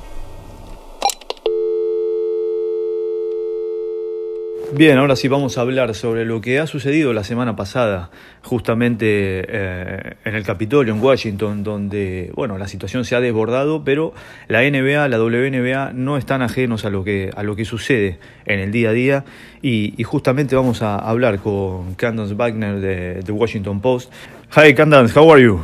Bien, 4.76 4.98
ahora 4.98 5.14
sí 5.14 5.28
vamos 5.28 5.56
a 5.56 5.60
hablar 5.60 5.94
sobre 5.94 6.24
lo 6.24 6.40
que 6.40 6.58
ha 6.58 6.66
sucedido 6.66 7.12
la 7.12 7.22
semana 7.22 7.54
pasada, 7.54 8.10
justamente 8.42 9.06
eh, 9.46 10.14
en 10.24 10.34
el 10.34 10.42
Capitolio, 10.42 10.92
en 10.92 11.00
Washington, 11.00 11.62
donde 11.62 12.32
bueno, 12.34 12.58
la 12.58 12.66
situación 12.66 13.04
se 13.04 13.14
ha 13.14 13.20
desbordado, 13.20 13.84
pero 13.84 14.14
la 14.48 14.62
NBA, 14.62 15.06
la 15.06 15.20
WNBA 15.20 15.92
no 15.94 16.16
están 16.16 16.42
ajenos 16.42 16.84
a 16.84 16.90
lo 16.90 17.04
que, 17.04 17.30
a 17.36 17.44
lo 17.44 17.54
que 17.54 17.64
sucede 17.64 18.18
en 18.46 18.58
el 18.58 18.72
día 18.72 18.88
a 18.88 18.92
día. 18.92 19.24
Y, 19.62 20.02
justamente 20.02 20.56
vamos 20.56 20.82
a 20.82 20.98
hablar 20.98 21.38
con 21.38 21.94
Candace 21.94 22.34
Wagner 22.34 22.80
de 22.80 23.22
The 23.22 23.30
Washington 23.30 23.80
Post. 23.80 24.12
Hi 24.56 24.74
Candace, 24.74 25.16
how 25.16 25.32
are 25.32 25.40
you? 25.40 25.60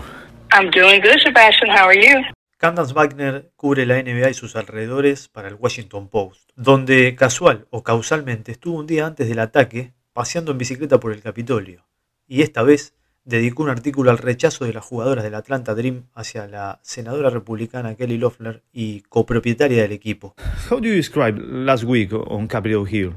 I'm 0.52 0.70
doing 0.70 1.00
good, 1.00 1.18
Sebastian. 1.24 1.76
How 1.76 1.88
are 1.88 2.00
you? 2.00 2.39
Candace 2.60 2.92
Wagner 2.92 3.52
cubre 3.56 3.86
la 3.86 3.94
NBA 4.02 4.28
y 4.28 4.34
sus 4.34 4.54
alrededores 4.54 5.28
para 5.28 5.48
el 5.48 5.54
Washington 5.54 6.10
Post, 6.10 6.50
donde 6.56 7.16
casual 7.16 7.66
o 7.70 7.82
causalmente 7.82 8.52
estuvo 8.52 8.78
un 8.78 8.86
día 8.86 9.06
antes 9.06 9.30
del 9.30 9.38
ataque 9.38 9.94
paseando 10.12 10.52
en 10.52 10.58
bicicleta 10.58 11.00
por 11.00 11.12
el 11.12 11.22
Capitolio, 11.22 11.86
y 12.28 12.42
esta 12.42 12.62
vez 12.62 12.94
dedicó 13.24 13.62
un 13.62 13.70
artículo 13.70 14.10
al 14.10 14.18
rechazo 14.18 14.66
de 14.66 14.74
las 14.74 14.84
jugadoras 14.84 15.24
del 15.24 15.36
Atlanta 15.36 15.74
Dream 15.74 16.10
hacia 16.14 16.46
la 16.48 16.80
senadora 16.82 17.30
republicana 17.30 17.94
Kelly 17.94 18.18
Loeffler 18.18 18.62
y 18.74 19.00
copropietaria 19.08 19.80
del 19.80 19.92
equipo. 19.92 20.34
How 20.70 20.80
do 20.80 20.88
you 20.88 20.96
describe 20.96 21.40
last 21.40 21.84
week 21.84 22.12
on 22.12 22.46
Capitol 22.46 22.86
Hill? 22.86 23.14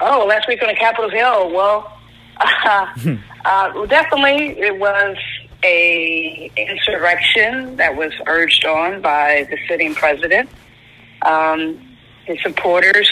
Oh, 0.00 0.26
last 0.26 0.48
week 0.48 0.62
on 0.62 0.74
Capitol 0.76 1.10
Hill. 1.10 1.52
Well, 1.54 1.84
uh, 2.64 2.86
uh, 3.44 3.86
definitely 3.86 4.56
it 4.58 4.80
was 4.80 5.18
a 5.62 6.50
insurrection 6.56 7.76
that 7.76 7.96
was 7.96 8.12
urged 8.26 8.64
on 8.64 9.00
by 9.00 9.46
the 9.50 9.58
sitting 9.68 9.94
president. 9.94 10.48
Um, 11.22 11.96
his 12.24 12.38
supporters, 12.42 13.10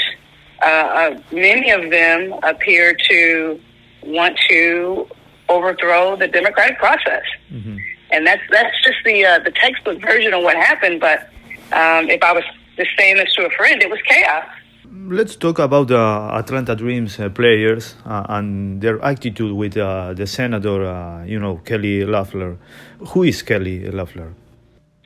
uh, 0.62 0.66
uh, 0.66 1.21
many 1.33 1.71
of 1.71 1.90
them 1.90 2.33
appear 2.42 2.97
to 3.09 3.61
want 4.04 4.38
to 4.49 5.09
overthrow 5.49 6.16
the 6.16 6.28
democratic 6.28 6.78
process, 6.78 7.25
mm-hmm. 7.50 7.76
and 8.11 8.26
that's 8.26 8.42
that's 8.50 8.75
just 8.85 8.99
the 9.04 9.25
uh, 9.25 9.38
the 9.40 9.50
textbook 9.50 10.00
version 10.00 10.33
of 10.33 10.42
what 10.42 10.57
happened. 10.57 11.00
But 11.00 11.30
um, 11.73 12.09
if 12.09 12.23
I 12.23 12.33
was 12.33 12.45
just 12.76 12.90
saying 12.99 13.16
this 13.16 13.33
to 13.35 13.47
a 13.47 13.50
friend, 13.50 13.83
it 13.83 13.90
was 13.90 14.00
chaos. 14.07 14.47
Let's 14.92 15.37
talk 15.37 15.61
about 15.61 15.87
the 15.88 15.99
Atlanta 15.99 16.75
Dreams 16.75 17.20
uh, 17.20 17.28
players 17.28 17.94
uh, 18.04 18.26
and 18.28 18.80
their 18.80 19.00
attitude 19.04 19.52
with 19.52 19.76
uh, 19.76 20.14
the 20.14 20.26
senator, 20.26 21.25
you 21.26 21.38
know, 21.38 21.59
Kelly 21.64 22.04
Loeffler. 22.04 22.59
Who 22.99 23.23
is 23.23 23.40
Kelly 23.42 23.88
Loeffler? 23.88 24.35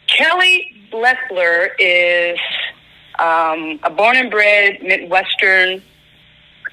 Kelly 0.07 0.73
Loeffler 0.91 1.71
is 1.79 2.39
um, 3.19 3.79
a 3.83 3.91
born 3.91 4.17
and 4.17 4.31
bred 4.31 4.83
Midwestern, 4.83 5.83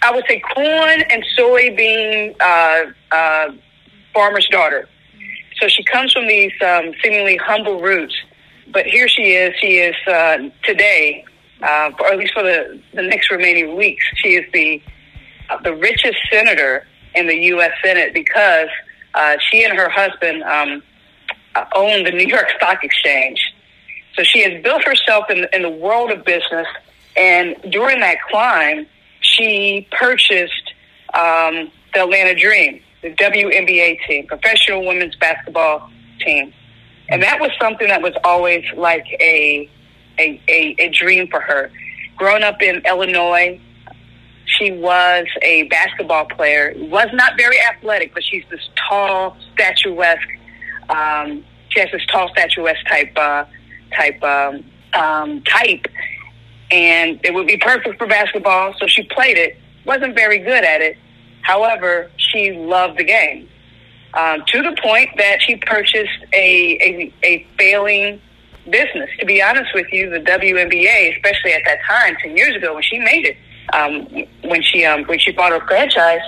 I 0.01 0.11
would 0.11 0.25
say 0.27 0.39
corn 0.39 1.01
and 1.01 1.23
soybean 1.37 2.35
uh, 2.39 2.85
uh, 3.13 3.51
farmer's 4.13 4.47
daughter. 4.47 4.87
So 5.59 5.67
she 5.67 5.83
comes 5.83 6.13
from 6.13 6.27
these 6.27 6.53
um, 6.65 6.93
seemingly 7.03 7.37
humble 7.37 7.81
roots. 7.81 8.15
But 8.71 8.85
here 8.85 9.07
she 9.07 9.33
is. 9.33 9.53
She 9.59 9.77
is 9.79 9.95
uh, 10.07 10.49
today, 10.63 11.25
uh, 11.61 11.91
or 11.99 12.07
at 12.07 12.17
least 12.17 12.33
for 12.33 12.43
the, 12.43 12.81
the 12.93 13.03
next 13.03 13.31
remaining 13.31 13.75
weeks, 13.75 14.03
she 14.15 14.35
is 14.35 14.51
the 14.53 14.81
uh, 15.49 15.61
the 15.63 15.75
richest 15.75 16.17
senator 16.31 16.87
in 17.13 17.27
the 17.27 17.35
U.S. 17.35 17.71
Senate 17.83 18.13
because 18.13 18.69
uh, 19.13 19.35
she 19.49 19.63
and 19.63 19.77
her 19.77 19.89
husband 19.89 20.43
um, 20.43 20.81
own 21.75 22.03
the 22.03 22.11
New 22.11 22.27
York 22.27 22.47
Stock 22.57 22.83
Exchange. 22.83 23.39
So 24.15 24.23
she 24.23 24.43
has 24.43 24.61
built 24.63 24.83
herself 24.83 25.29
in, 25.29 25.45
in 25.53 25.61
the 25.61 25.69
world 25.69 26.11
of 26.11 26.23
business. 26.25 26.67
And 27.15 27.55
during 27.69 27.99
that 27.99 28.17
climb, 28.29 28.87
she 29.19 29.87
purchased 29.91 30.73
um, 31.13 31.71
the 31.93 32.03
Atlanta 32.03 32.35
Dream, 32.35 32.81
the 33.01 33.13
WNBA 33.13 34.05
team, 34.07 34.27
professional 34.27 34.85
women's 34.85 35.15
basketball 35.15 35.89
team. 36.19 36.53
And 37.09 37.21
that 37.23 37.41
was 37.41 37.51
something 37.59 37.87
that 37.87 38.01
was 38.01 38.13
always 38.23 38.63
like 38.75 39.05
a, 39.19 39.69
a, 40.17 40.41
a, 40.47 40.75
a 40.79 40.89
dream 40.89 41.27
for 41.27 41.41
her. 41.41 41.71
Growing 42.17 42.43
up 42.43 42.61
in 42.61 42.81
Illinois, 42.85 43.59
she 44.45 44.71
was 44.71 45.25
a 45.41 45.63
basketball 45.63 46.25
player. 46.25 46.73
Was 46.77 47.09
not 47.13 47.33
very 47.37 47.57
athletic, 47.61 48.13
but 48.13 48.23
she's 48.23 48.43
this 48.49 48.69
tall, 48.89 49.37
statuesque. 49.53 50.27
Um, 50.89 51.43
she 51.69 51.79
has 51.79 51.89
this 51.91 52.05
tall, 52.11 52.29
statuesque 52.29 52.85
type 52.87 53.17
uh, 53.17 53.45
type 53.95 54.21
um, 54.23 54.63
um, 54.93 55.41
type, 55.43 55.87
and 56.69 57.19
it 57.23 57.33
would 57.33 57.47
be 57.47 57.57
perfect 57.57 57.97
for 57.97 58.07
basketball. 58.07 58.73
So 58.79 58.87
she 58.87 59.03
played 59.03 59.37
it. 59.37 59.57
wasn't 59.85 60.15
very 60.15 60.39
good 60.39 60.63
at 60.63 60.81
it. 60.81 60.97
However, 61.43 62.11
she 62.17 62.51
loved 62.51 62.99
the 62.99 63.03
game 63.03 63.47
um, 64.13 64.43
to 64.47 64.61
the 64.61 64.75
point 64.81 65.09
that 65.17 65.41
she 65.41 65.55
purchased 65.55 66.25
a, 66.33 66.77
a 66.81 67.13
a 67.23 67.47
failing 67.57 68.21
business. 68.69 69.09
To 69.19 69.25
be 69.25 69.41
honest 69.41 69.69
with 69.73 69.87
you, 69.91 70.09
the 70.09 70.19
WNBA, 70.19 71.15
especially 71.15 71.53
at 71.53 71.63
that 71.65 71.79
time, 71.87 72.15
ten 72.21 72.35
years 72.37 72.55
ago 72.55 72.73
when 72.73 72.83
she 72.83 72.99
made 72.99 73.25
it, 73.25 73.37
um, 73.73 74.07
when 74.49 74.61
she 74.61 74.85
um, 74.85 75.03
when 75.05 75.19
she 75.19 75.31
bought 75.31 75.51
her 75.51 75.65
franchise, 75.67 76.21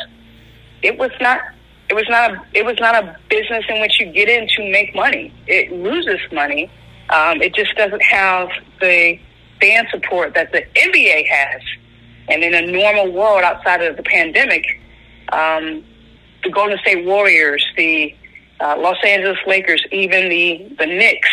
it 0.81 0.97
was 0.97 1.11
not 1.21 1.39
it 1.89 1.93
was 1.93 2.05
not 2.09 2.31
a 2.31 2.41
it 2.53 2.65
was 2.65 2.77
not 2.79 2.95
a 2.95 3.17
business 3.29 3.65
in 3.69 3.81
which 3.81 3.99
you 3.99 4.07
get 4.07 4.29
in 4.29 4.47
to 4.55 4.71
make 4.71 4.95
money. 4.95 5.33
It 5.47 5.71
loses 5.71 6.19
money 6.31 6.69
um, 7.09 7.41
it 7.41 7.53
just 7.53 7.75
doesn't 7.75 8.01
have 8.01 8.49
the 8.79 9.19
fan 9.61 9.85
support 9.91 10.33
that 10.33 10.51
the 10.51 10.63
NBA 10.75 11.27
has. 11.27 11.61
And 12.29 12.43
in 12.43 12.53
a 12.53 12.71
normal 12.71 13.11
world 13.11 13.43
outside 13.43 13.83
of 13.83 13.97
the 13.97 14.03
pandemic, 14.03 14.65
um, 15.31 15.83
the 16.43 16.49
Golden 16.49 16.77
State 16.79 17.05
Warriors, 17.05 17.65
the 17.75 18.15
uh, 18.59 18.77
Los 18.79 18.97
Angeles 19.05 19.37
Lakers, 19.45 19.85
even 19.91 20.29
the 20.29 20.75
the 20.79 20.85
Knicks. 20.85 21.29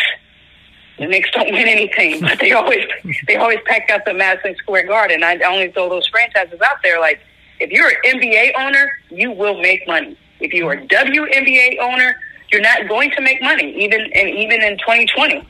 The 0.97 1.07
Knicks 1.07 1.29
don't 1.31 1.51
win 1.51 1.67
anything, 1.67 2.21
but 2.21 2.39
they 2.39 2.51
always 2.51 2.85
they 3.27 3.35
always 3.35 3.59
pack 3.65 3.89
out 3.89 4.05
the 4.05 4.13
Madison 4.13 4.55
Square 4.57 4.87
Garden. 4.87 5.23
I 5.23 5.37
only 5.39 5.71
throw 5.71 5.89
those 5.89 6.07
franchises 6.07 6.59
out 6.61 6.77
there. 6.83 6.99
Like 6.99 7.19
if 7.59 7.71
you're 7.71 7.87
an 7.87 7.95
NBA 8.05 8.51
owner, 8.57 8.89
you 9.09 9.31
will 9.31 9.59
make 9.61 9.87
money. 9.87 10.17
If 10.39 10.53
you 10.53 10.67
are 10.67 10.73
a 10.73 10.87
WNBA 10.87 11.77
owner, 11.79 12.15
you're 12.51 12.61
not 12.61 12.87
going 12.87 13.11
to 13.11 13.21
make 13.21 13.41
money, 13.41 13.83
even 13.83 14.01
and 14.13 14.29
even 14.29 14.61
in 14.61 14.77
2020. 14.79 15.47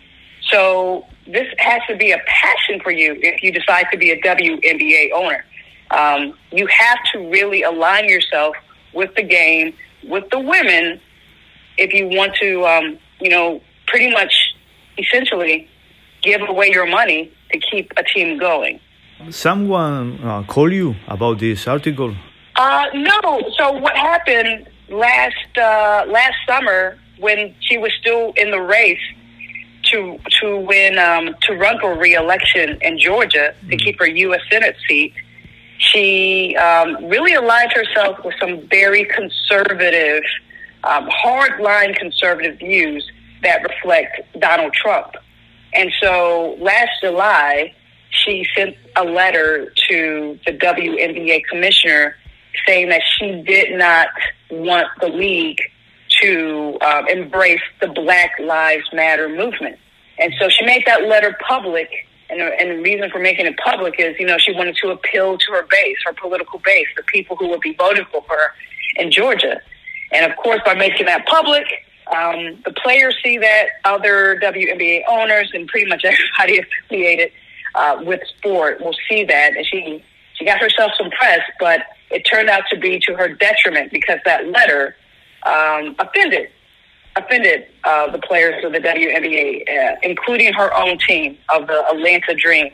So 0.50 1.06
this 1.28 1.48
has 1.58 1.82
to 1.88 1.96
be 1.96 2.12
a 2.12 2.20
passion 2.28 2.80
for 2.82 2.92
you 2.92 3.18
if 3.22 3.42
you 3.42 3.52
decide 3.52 3.86
to 3.92 3.98
be 3.98 4.12
a 4.12 4.22
WNBA 4.22 5.12
owner. 5.14 5.46
Um, 5.92 6.38
you 6.52 6.68
have 6.68 6.98
to 7.14 7.30
really 7.30 7.64
align 7.64 8.08
yourself 8.08 8.56
with 8.94 9.14
the 9.16 9.24
game, 9.24 9.74
with 10.04 10.30
the 10.30 10.40
women, 10.40 11.00
if 11.78 11.94
you 11.94 12.08
want 12.08 12.36
to, 12.36 12.66
um, 12.66 13.00
you 13.20 13.30
know, 13.30 13.62
pretty 13.88 14.12
much 14.12 14.34
essentially 14.98 15.68
give 16.22 16.42
away 16.48 16.70
your 16.72 16.86
money 16.86 17.32
to 17.52 17.60
keep 17.60 17.92
a 17.98 18.04
team 18.04 18.38
going. 18.38 18.80
Someone 19.30 20.20
uh, 20.24 20.44
call 20.44 20.72
you 20.72 20.96
about 21.08 21.40
this 21.40 21.68
article? 21.68 22.16
Uh, 22.56 22.86
no. 22.94 23.42
So 23.58 23.72
what 23.74 23.96
happened 23.96 24.68
last 24.90 25.58
uh, 25.58 26.06
last 26.08 26.36
summer 26.48 26.98
when 27.20 27.54
she 27.62 27.78
was 27.78 27.92
still 28.00 28.34
in 28.36 28.52
the 28.52 28.62
race? 28.62 29.00
to 29.92 30.20
to 30.40 30.58
win 30.58 30.98
um, 30.98 31.36
to 31.42 31.54
run 31.56 31.80
for 31.80 31.98
reelection 31.98 32.78
in 32.82 33.00
Georgia 33.00 33.54
to 33.70 33.78
keep 33.78 34.00
her 34.00 34.08
U.S. 34.08 34.42
Senate 34.50 34.76
seat, 34.88 35.14
she 35.78 36.56
um, 36.56 37.06
really 37.06 37.34
aligned 37.34 37.74
herself 37.74 38.24
with 38.24 38.36
some 38.40 38.68
very 38.70 39.06
conservative, 39.06 40.24
um, 40.84 41.10
hardline 41.10 41.96
conservative 41.96 42.58
views 42.60 43.10
that 43.44 43.62
reflect 43.64 44.22
Donald 44.40 44.74
Trump. 44.74 45.16
And 45.74 45.92
so 46.02 46.58
last 46.60 46.92
July, 47.02 47.74
she 48.10 48.46
sent 48.56 48.76
a 48.96 49.04
letter 49.04 49.72
to 49.90 50.40
the 50.46 50.52
WNBA 50.54 51.44
commissioner 51.50 52.16
saying 52.68 52.90
that 52.90 53.02
she 53.18 53.42
did 53.44 53.78
not 53.78 54.10
want 54.50 54.88
the 55.00 55.08
league 55.08 55.62
to 56.22 56.78
uh, 56.82 57.04
embrace 57.10 57.62
the 57.80 57.88
Black 57.88 58.32
Lives 58.40 58.84
Matter 58.94 59.30
movement. 59.30 59.78
And 60.20 60.34
so 60.40 60.50
she 60.50 60.66
made 60.66 60.84
that 60.86 61.04
letter 61.04 61.36
public. 61.48 61.90
And, 62.30 62.42
and 62.42 62.72
the 62.72 62.82
reason 62.82 63.10
for 63.10 63.20
making 63.20 63.46
it 63.46 63.58
public 63.58 63.96
is, 63.98 64.16
you 64.20 64.26
know, 64.26 64.38
she 64.38 64.54
wanted 64.54 64.76
to 64.84 64.90
appeal 64.90 65.38
to 65.38 65.52
her 65.54 65.66
base, 65.70 65.98
her 66.06 66.14
political 66.14 66.60
base, 66.60 66.88
the 66.96 67.04
people 67.04 67.36
who 67.38 67.48
would 67.50 67.62
be 67.62 67.74
voting 67.74 68.06
for 68.12 68.24
her 68.28 68.54
in 68.98 69.12
Georgia. 69.12 69.60
And 70.12 70.30
of 70.30 70.38
course, 70.38 70.60
by 70.66 70.76
making 70.76 71.06
that 71.06 71.26
public, 71.26 71.64
um, 72.12 72.62
the 72.66 72.74
players 72.74 73.16
see 73.24 73.38
that, 73.38 73.68
other 73.86 74.40
WNBA 74.42 75.04
owners, 75.10 75.52
and 75.54 75.68
pretty 75.68 75.90
much 75.90 76.04
everybody 76.40 76.60
affiliated 76.60 77.32
uh, 77.76 78.02
with 78.04 78.22
sport 78.38 78.82
will 78.82 78.96
see 79.10 79.24
that. 79.24 79.56
And 79.56 79.66
she, 79.66 80.04
she 80.36 80.46
got 80.46 80.60
herself 80.60 80.92
some 80.98 81.10
press, 81.12 81.42
but 81.60 81.82
it 82.10 82.24
turned 82.24 82.50
out 82.50 82.64
to 82.72 82.78
be 82.78 83.00
to 83.08 83.16
her 83.16 83.30
detriment 83.30 83.92
because 83.92 84.20
that 84.26 84.48
letter 84.48 84.96
um, 85.44 85.96
offended 86.00 86.50
offended 87.18 87.68
uh, 87.84 88.10
the 88.10 88.20
players 88.20 88.64
of 88.64 88.72
the 88.72 88.80
WNBA, 88.80 89.68
uh, 89.68 89.96
including 90.04 90.54
her 90.54 90.74
own 90.74 90.98
team 90.98 91.38
of 91.54 91.68
the 91.68 91.86
Atlanta 91.92 92.34
Dream. 92.34 92.72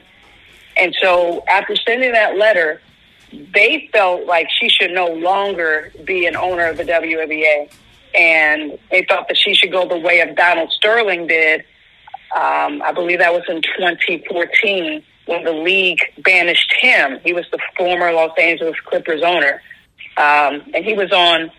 And 0.77 0.95
so 1.01 1.43
after 1.47 1.75
sending 1.75 2.11
that 2.11 2.37
letter, 2.37 2.81
they 3.31 3.89
felt 3.91 4.25
like 4.25 4.47
she 4.51 4.69
should 4.69 4.91
no 4.91 5.07
longer 5.07 5.91
be 6.05 6.27
an 6.27 6.35
owner 6.35 6.65
of 6.65 6.77
the 6.77 6.83
WNBA. 6.83 7.71
And 8.15 8.77
they 8.91 9.05
thought 9.07 9.27
that 9.27 9.37
she 9.37 9.53
should 9.53 9.71
go 9.71 9.87
the 9.87 9.97
way 9.97 10.21
of 10.21 10.35
Donald 10.35 10.71
Sterling 10.71 11.27
did. 11.27 11.61
Um, 12.35 12.81
I 12.81 12.91
believe 12.93 13.19
that 13.19 13.33
was 13.33 13.43
in 13.47 13.61
2014 13.61 15.03
when 15.27 15.43
the 15.43 15.51
league 15.51 15.99
banished 16.23 16.73
him. 16.79 17.19
He 17.23 17.33
was 17.33 17.45
the 17.51 17.59
former 17.77 18.11
Los 18.11 18.31
Angeles 18.37 18.75
Clippers 18.85 19.21
owner. 19.23 19.61
Um, 20.17 20.63
and 20.73 20.83
he 20.83 20.93
was 20.93 21.11
on 21.11 21.51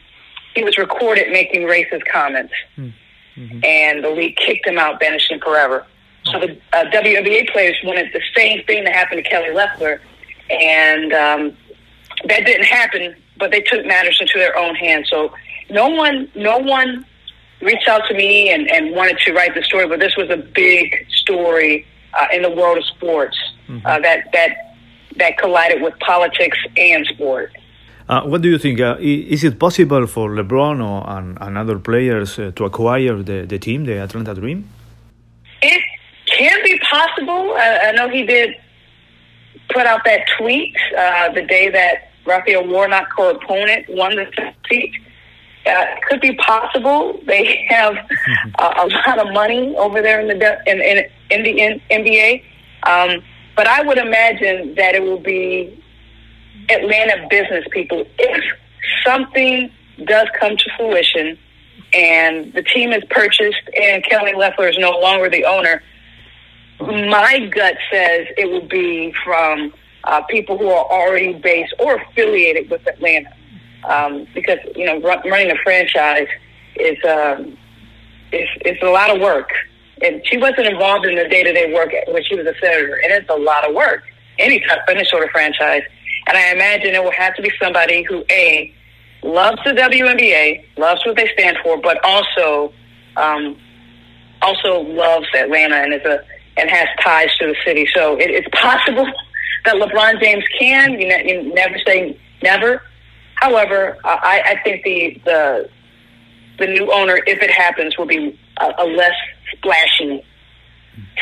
he 0.55 0.65
was 0.65 0.77
recorded 0.77 1.31
making 1.31 1.63
racist 1.63 2.05
comments, 2.11 2.53
mm-hmm. 2.77 3.61
and 3.65 4.03
the 4.03 4.11
league 4.11 4.37
kicked 4.37 4.67
him 4.67 4.77
out, 4.77 4.99
banished 4.99 5.31
him 5.31 5.39
forever. 5.39 5.87
So 6.25 6.41
the 6.41 6.59
uh, 6.73 6.85
WNBA 6.87 7.51
players 7.51 7.77
wanted 7.85 8.13
the 8.13 8.21
same 8.37 8.65
thing 8.65 8.85
to 8.85 8.91
happen 8.91 9.17
to 9.17 9.23
Kelly 9.23 9.53
Leffler, 9.53 10.01
and 10.51 11.13
um, 11.13 11.57
that 12.25 12.45
didn't 12.45 12.67
happen. 12.67 13.15
But 13.39 13.53
they 13.53 13.61
took 13.61 13.87
matters 13.87 14.19
into 14.21 14.37
their 14.37 14.59
own 14.59 14.75
hands. 14.75 15.09
So 15.09 15.33
no 15.71 15.89
one, 15.89 16.31
no 16.35 16.59
one 16.59 17.05
reached 17.61 17.89
out 17.89 18.03
to 18.09 18.15
me 18.15 18.51
and, 18.51 18.71
and 18.71 18.95
wanted 18.95 19.19
to 19.19 19.33
write 19.33 19.55
the 19.55 19.63
story, 19.63 19.87
but 19.87 20.01
this 20.01 20.17
was 20.17 20.31
a 20.31 20.37
big 20.37 21.07
story 21.11 21.87
uh, 22.19 22.27
in 22.33 22.43
the 22.43 22.51
world 22.51 22.79
of 22.79 22.85
sports 22.85 23.37
mm-hmm. 23.69 23.85
uh, 23.87 23.99
that 24.01 24.31
that 24.33 24.77
that 25.17 25.37
collided 25.39 25.83
with 25.83 25.99
politics 25.99 26.59
and 26.77 27.07
sport. 27.07 27.53
Uh, 28.09 28.23
what 28.23 28.41
do 28.41 28.49
you 28.49 28.59
think? 28.59 28.81
Uh, 28.81 28.97
is 29.01 29.45
it 29.45 29.59
possible 29.59 30.07
for 30.07 30.31
LeBron 30.31 30.83
or 30.83 31.09
and, 31.11 31.37
and 31.41 31.59
other 31.59 31.79
players 31.79 32.39
uh, 32.39 32.51
to 32.57 32.65
acquire 32.65 33.23
the, 33.23 33.45
the 33.47 33.59
team, 33.59 33.85
the 33.85 33.99
Atlanta 33.99 34.35
Dream? 34.35 34.71
It 35.61 35.83
can 36.27 36.59
be 36.65 36.79
possible. 36.79 37.53
I, 37.55 37.89
I 37.89 37.93
know 37.93 38.09
he 38.09 38.25
did 38.25 38.55
put 39.71 39.85
out 39.87 40.05
that 40.05 40.23
tweet 40.39 40.75
uh, 40.97 41.33
the 41.33 41.43
day 41.43 41.69
that 41.69 42.11
Rafael 42.25 42.67
Warnock, 42.67 43.09
co-opponent, 43.15 43.87
won 43.89 44.17
the 44.17 44.48
seat. 45.69 45.75
Uh, 45.75 45.85
could 46.09 46.21
be 46.21 46.35
possible. 46.37 47.21
They 47.27 47.67
have 47.69 47.97
uh, 48.59 48.75
a 48.77 48.87
lot 48.87 49.19
of 49.19 49.33
money 49.33 49.75
over 49.77 50.03
there 50.03 50.21
in 50.21 50.29
the 50.29 50.63
in 50.67 50.81
in, 50.81 51.05
in 51.31 51.43
the 51.43 51.61
in, 51.61 51.81
NBA, 51.91 52.43
um, 52.85 53.23
but 53.57 53.67
I 53.67 53.83
would 53.83 53.99
imagine 53.99 54.75
that 54.77 54.95
it 54.95 55.03
will 55.03 55.21
be 55.21 55.83
Atlanta 56.71 57.27
business 57.31 57.65
people. 57.71 58.05
If 58.19 58.45
something 59.05 59.71
does 60.05 60.29
come 60.39 60.57
to 60.57 60.71
fruition 60.77 61.39
and 61.93 62.53
the 62.53 62.63
team 62.63 62.93
is 62.93 63.03
purchased 63.11 63.69
and 63.81 64.05
Kelly 64.05 64.33
Loeffler 64.35 64.69
is 64.69 64.79
no 64.79 64.91
longer 64.91 65.29
the 65.31 65.45
owner, 65.45 65.83
my 66.81 67.49
gut 67.53 67.75
says 67.91 68.27
it 68.37 68.49
will 68.49 68.67
be 68.69 69.13
from 69.25 69.73
uh, 70.05 70.23
people 70.23 70.57
who 70.57 70.69
are 70.69 70.85
already 70.87 71.33
based 71.35 71.75
or 71.79 71.97
affiliated 71.97 72.71
with 72.71 72.87
Atlanta. 72.87 73.35
Um, 73.85 74.27
because, 74.35 74.59
you 74.77 74.85
know, 74.85 75.01
run, 75.01 75.21
running 75.29 75.51
a 75.51 75.57
franchise 75.63 76.29
is, 76.77 76.97
um, 77.05 77.57
is, 78.33 78.49
is 78.65 78.77
a 78.83 78.91
lot 78.91 79.15
of 79.15 79.21
work. 79.21 79.51
And 80.03 80.23
she 80.27 80.37
wasn't 80.37 80.67
involved 80.67 81.07
in 81.07 81.17
the 81.17 81.29
day 81.29 81.43
to 81.43 81.53
day 81.53 81.73
work 81.73 81.91
when 82.09 82.23
she 82.25 82.37
was 82.37 82.47
a 82.47 82.55
senator. 82.61 83.01
And 83.03 83.13
it's 83.13 83.29
a 83.29 83.35
lot 83.35 83.69
of 83.69 83.75
work. 83.75 84.03
Any, 84.39 84.65
any 84.89 85.05
sort 85.07 85.25
of 85.25 85.31
franchise. 85.31 85.83
And 86.27 86.37
I 86.37 86.53
imagine 86.53 86.95
it 86.95 87.03
will 87.03 87.11
have 87.13 87.35
to 87.37 87.43
be 87.43 87.51
somebody 87.61 88.05
who, 88.09 88.25
A, 88.31 88.73
loves 89.23 89.59
the 89.65 89.71
WNBA, 89.71 90.65
loves 90.77 91.05
what 91.05 91.17
they 91.17 91.29
stand 91.37 91.57
for, 91.63 91.81
but 91.81 91.99
also 92.05 92.73
um, 93.17 93.57
also 94.43 94.81
loves 94.83 95.27
Atlanta 95.35 95.77
and 95.77 95.95
is 95.95 96.05
a 96.05 96.21
and 96.57 96.69
has 96.71 96.89
ties 97.03 97.29
to 97.39 97.47
the 97.47 97.57
city. 97.65 97.89
So 97.95 98.17
it, 98.17 98.31
it's 98.31 98.49
possible 98.53 99.07
that 99.65 99.75
LeBron 99.77 100.21
James 100.21 100.45
can. 100.59 100.93
You, 100.93 101.09
ne- 101.09 101.29
you 101.29 101.55
never 101.55 101.77
say 101.87 102.19
never. 102.43 102.83
However, 103.41 103.99
I, 104.05 104.43
I 104.47 104.61
think 104.65 104.83
the 104.85 105.21
the 105.25 105.71
the 106.59 106.67
new 106.67 106.93
owner, 106.93 107.19
if 107.27 107.41
it 107.41 107.51
happens, 107.51 107.97
will 107.97 108.07
be 108.07 108.39
a, 108.61 108.67
a 108.79 108.85
less 108.85 109.15
splashy 109.53 110.25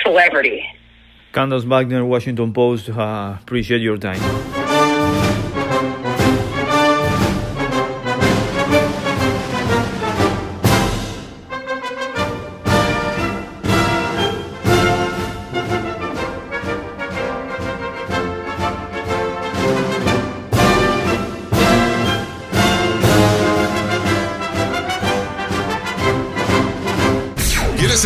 celebrity. 0.02 0.64
Candace 1.32 1.64
Wagner, 1.64 2.04
Washington 2.04 2.52
Post. 2.54 2.88
Uh, 2.88 3.36
appreciate 3.42 3.82
your 3.82 3.98
time. 3.98 4.55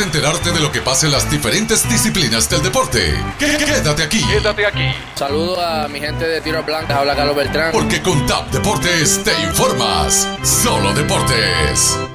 Enterarte 0.02 0.52
de 0.52 0.60
lo 0.60 0.72
que 0.72 0.80
pasa 0.80 1.06
en 1.06 1.12
las 1.12 1.30
diferentes 1.30 1.88
disciplinas 1.88 2.48
del 2.48 2.62
deporte. 2.62 3.14
Quédate 3.38 4.02
aquí. 4.02 4.24
Quédate 4.26 4.66
aquí. 4.66 4.88
Saludo 5.14 5.60
a 5.60 5.88
mi 5.88 6.00
gente 6.00 6.26
de 6.26 6.40
Tiro 6.40 6.62
Blanca, 6.62 6.98
habla 6.98 7.14
Carlos 7.14 7.36
Beltrán. 7.36 7.72
Porque 7.72 8.00
con 8.02 8.26
TAP 8.26 8.50
Deportes 8.50 9.22
te 9.22 9.32
informas. 9.42 10.28
Solo 10.42 10.92
deportes. 10.92 12.09